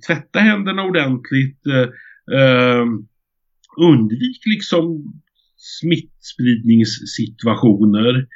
[0.06, 1.66] tvätta händerna ordentligt.
[1.66, 2.84] Uh,
[3.80, 5.12] undvik liksom
[5.56, 8.26] smittspridningssituationer.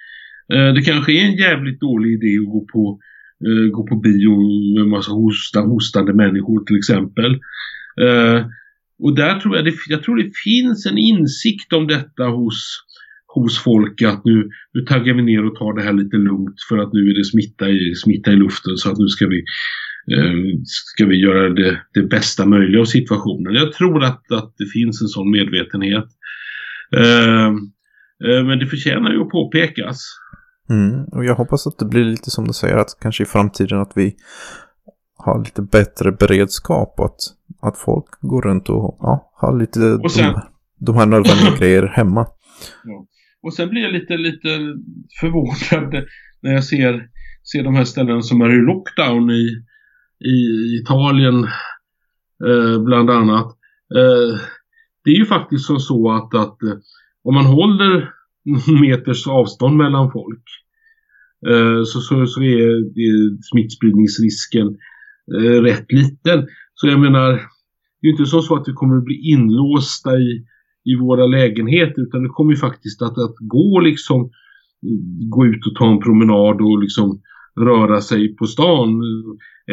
[0.53, 3.01] Eh, det kanske är en jävligt dålig idé att gå på
[3.47, 4.37] eh, gå på bio
[4.75, 7.33] med en massa hosta, hostande människor till exempel.
[8.07, 8.47] Eh,
[8.99, 12.79] och där tror jag det, jag tror det finns en insikt om detta hos,
[13.35, 16.79] hos folk att nu, nu taggar vi ner och tar det här lite lugnt för
[16.79, 19.43] att nu är det smitta i, smitta i luften så att nu ska vi
[20.65, 23.55] ska vi göra det, det bästa möjliga av situationen.
[23.55, 26.05] Jag tror att, att det finns en sån medvetenhet.
[26.97, 27.47] Eh,
[28.29, 29.99] eh men det förtjänar ju att påpekas.
[30.71, 33.81] Mm, och jag hoppas att det blir lite som du säger, att kanske i framtiden
[33.81, 34.15] att vi
[35.17, 37.01] har lite bättre beredskap.
[37.01, 37.19] Att,
[37.63, 40.41] att folk går runt och ja, har lite och sen, de,
[40.79, 42.27] de här nödvändiga grejer hemma.
[42.85, 43.07] Ja.
[43.43, 44.49] Och sen blir jag lite, lite
[45.21, 46.05] förvånad
[46.43, 47.09] när jag ser,
[47.53, 49.65] ser de här ställena som är i lockdown i,
[50.21, 51.45] i Italien
[52.47, 53.47] eh, bland annat.
[53.95, 54.41] Eh,
[55.05, 56.79] det är ju faktiskt som så att, att eh,
[57.25, 58.11] om man håller
[58.81, 60.43] meters avstånd mellan folk
[61.87, 64.77] så, så, så är, smittspridningsrisken
[65.63, 66.47] rätt liten.
[66.75, 67.33] Så jag menar,
[68.01, 70.45] det är inte så att vi kommer att bli inlåsta i,
[70.85, 74.31] i våra lägenheter utan det kommer ju faktiskt att, att gå liksom
[75.31, 77.21] gå ut och ta en promenad och liksom
[77.61, 79.03] röra sig på stan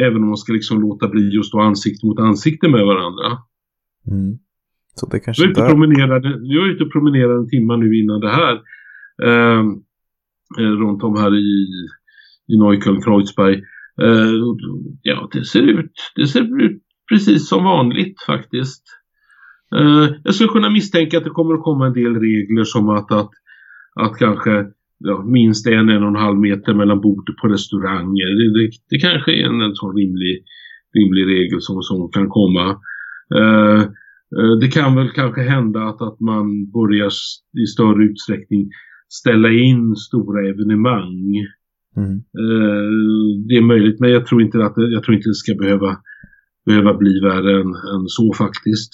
[0.00, 3.38] även om man ska liksom låta bli att stå ansikte mot ansikte med varandra.
[4.10, 4.38] Mm.
[4.94, 7.98] Så det kanske jag, är ute promenerade, jag är ute och promenerade en timme nu
[7.98, 8.54] innan det här.
[9.24, 9.66] Ehm,
[10.58, 11.66] eh, runt om här i,
[12.48, 13.54] i Neukölln, Kreuzberg.
[14.02, 14.34] Eh,
[15.02, 16.82] ja, det ser, ut, det ser ut
[17.12, 18.82] precis som vanligt faktiskt.
[19.76, 23.12] Eh, jag skulle kunna misstänka att det kommer att komma en del regler som att,
[23.12, 23.30] att,
[24.00, 24.66] att kanske
[25.10, 28.28] ja, minst en, en och en halv meter mellan bord på restauranger.
[28.38, 30.34] Det, det, det kanske är en, en sån rimlig,
[30.96, 32.66] rimlig regel som, som kan komma.
[33.38, 33.82] Uh,
[34.38, 37.10] Eh, det kan väl kanske hända att, att man börjar
[37.62, 38.70] i större utsträckning
[39.08, 41.32] ställa in stora evenemang.
[41.96, 42.14] Mm.
[42.42, 42.90] Eh,
[43.48, 45.96] det är möjligt men jag tror inte att jag tror inte det ska behöva,
[46.66, 48.90] behöva bli värre än, än så faktiskt.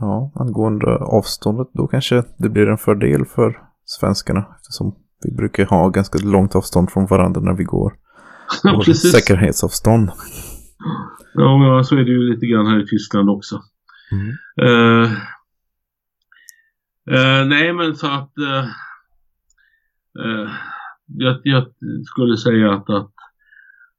[0.00, 4.94] Ja, angående avståndet då kanske det blir en fördel för svenskarna eftersom
[5.24, 7.92] vi brukar ha ganska långt avstånd från varandra när vi går.
[8.62, 9.12] Ja, precis.
[9.12, 10.10] Säkerhetsavstånd.
[11.34, 13.62] Ja, så är det ju lite grann här i Tyskland också.
[14.12, 14.28] Mm.
[14.68, 15.10] Uh,
[17.10, 18.68] uh, nej, men så att uh,
[21.06, 21.66] jag, jag,
[22.04, 23.12] skulle säga att, att,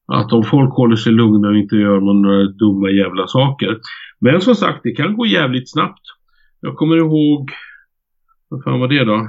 [0.07, 3.79] att om folk håller sig lugna och inte gör några dumma jävla saker.
[4.19, 6.01] Men som sagt, det kan gå jävligt snabbt.
[6.59, 7.51] Jag kommer ihåg,
[8.47, 9.27] vad fan var det då?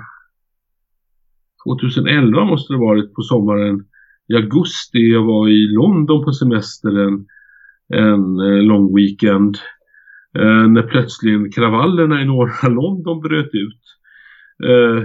[1.65, 3.85] 2011 måste det varit på sommaren.
[4.29, 7.27] I augusti, jag var i London på semester en,
[7.95, 9.57] en eh, lång weekend.
[10.39, 13.83] Eh, när plötsligt kravallerna i norra London bröt ut.
[14.69, 15.03] Eh,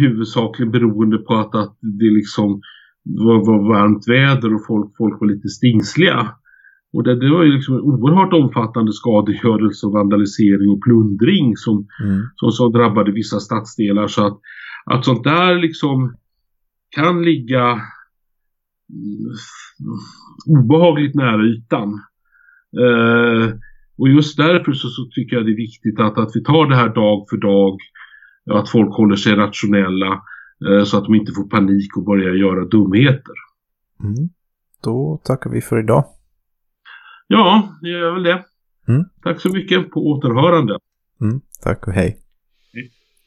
[0.00, 2.60] huvudsakligen beroende på att, att det liksom
[3.04, 6.28] var, var varmt väder och folk, folk var lite stingsliga.
[6.92, 11.86] Och det, det var ju liksom en oerhört omfattande skadegörelse och vandalisering och plundring som,
[12.04, 12.22] mm.
[12.36, 14.06] som, som drabbade vissa stadsdelar.
[14.06, 14.40] Så att,
[14.84, 16.16] att sånt där liksom
[16.90, 17.62] kan ligga
[18.90, 19.32] mm,
[20.46, 22.00] obehagligt nära ytan.
[22.80, 23.54] Eh,
[23.98, 26.76] och just därför så, så, tycker jag det är viktigt att, att vi tar det
[26.76, 27.78] här dag för dag.
[28.50, 30.22] Att folk håller sig rationella
[30.68, 33.34] eh, så att de inte får panik och börjar göra dumheter.
[34.00, 34.28] Mm.
[34.82, 36.04] Då tackar vi för idag.
[37.26, 38.44] Ja, det gör väl det.
[38.88, 39.04] Mm.
[39.22, 40.78] Tack så mycket på återhörande.
[41.20, 41.40] Mm.
[41.62, 42.21] Tack och hej.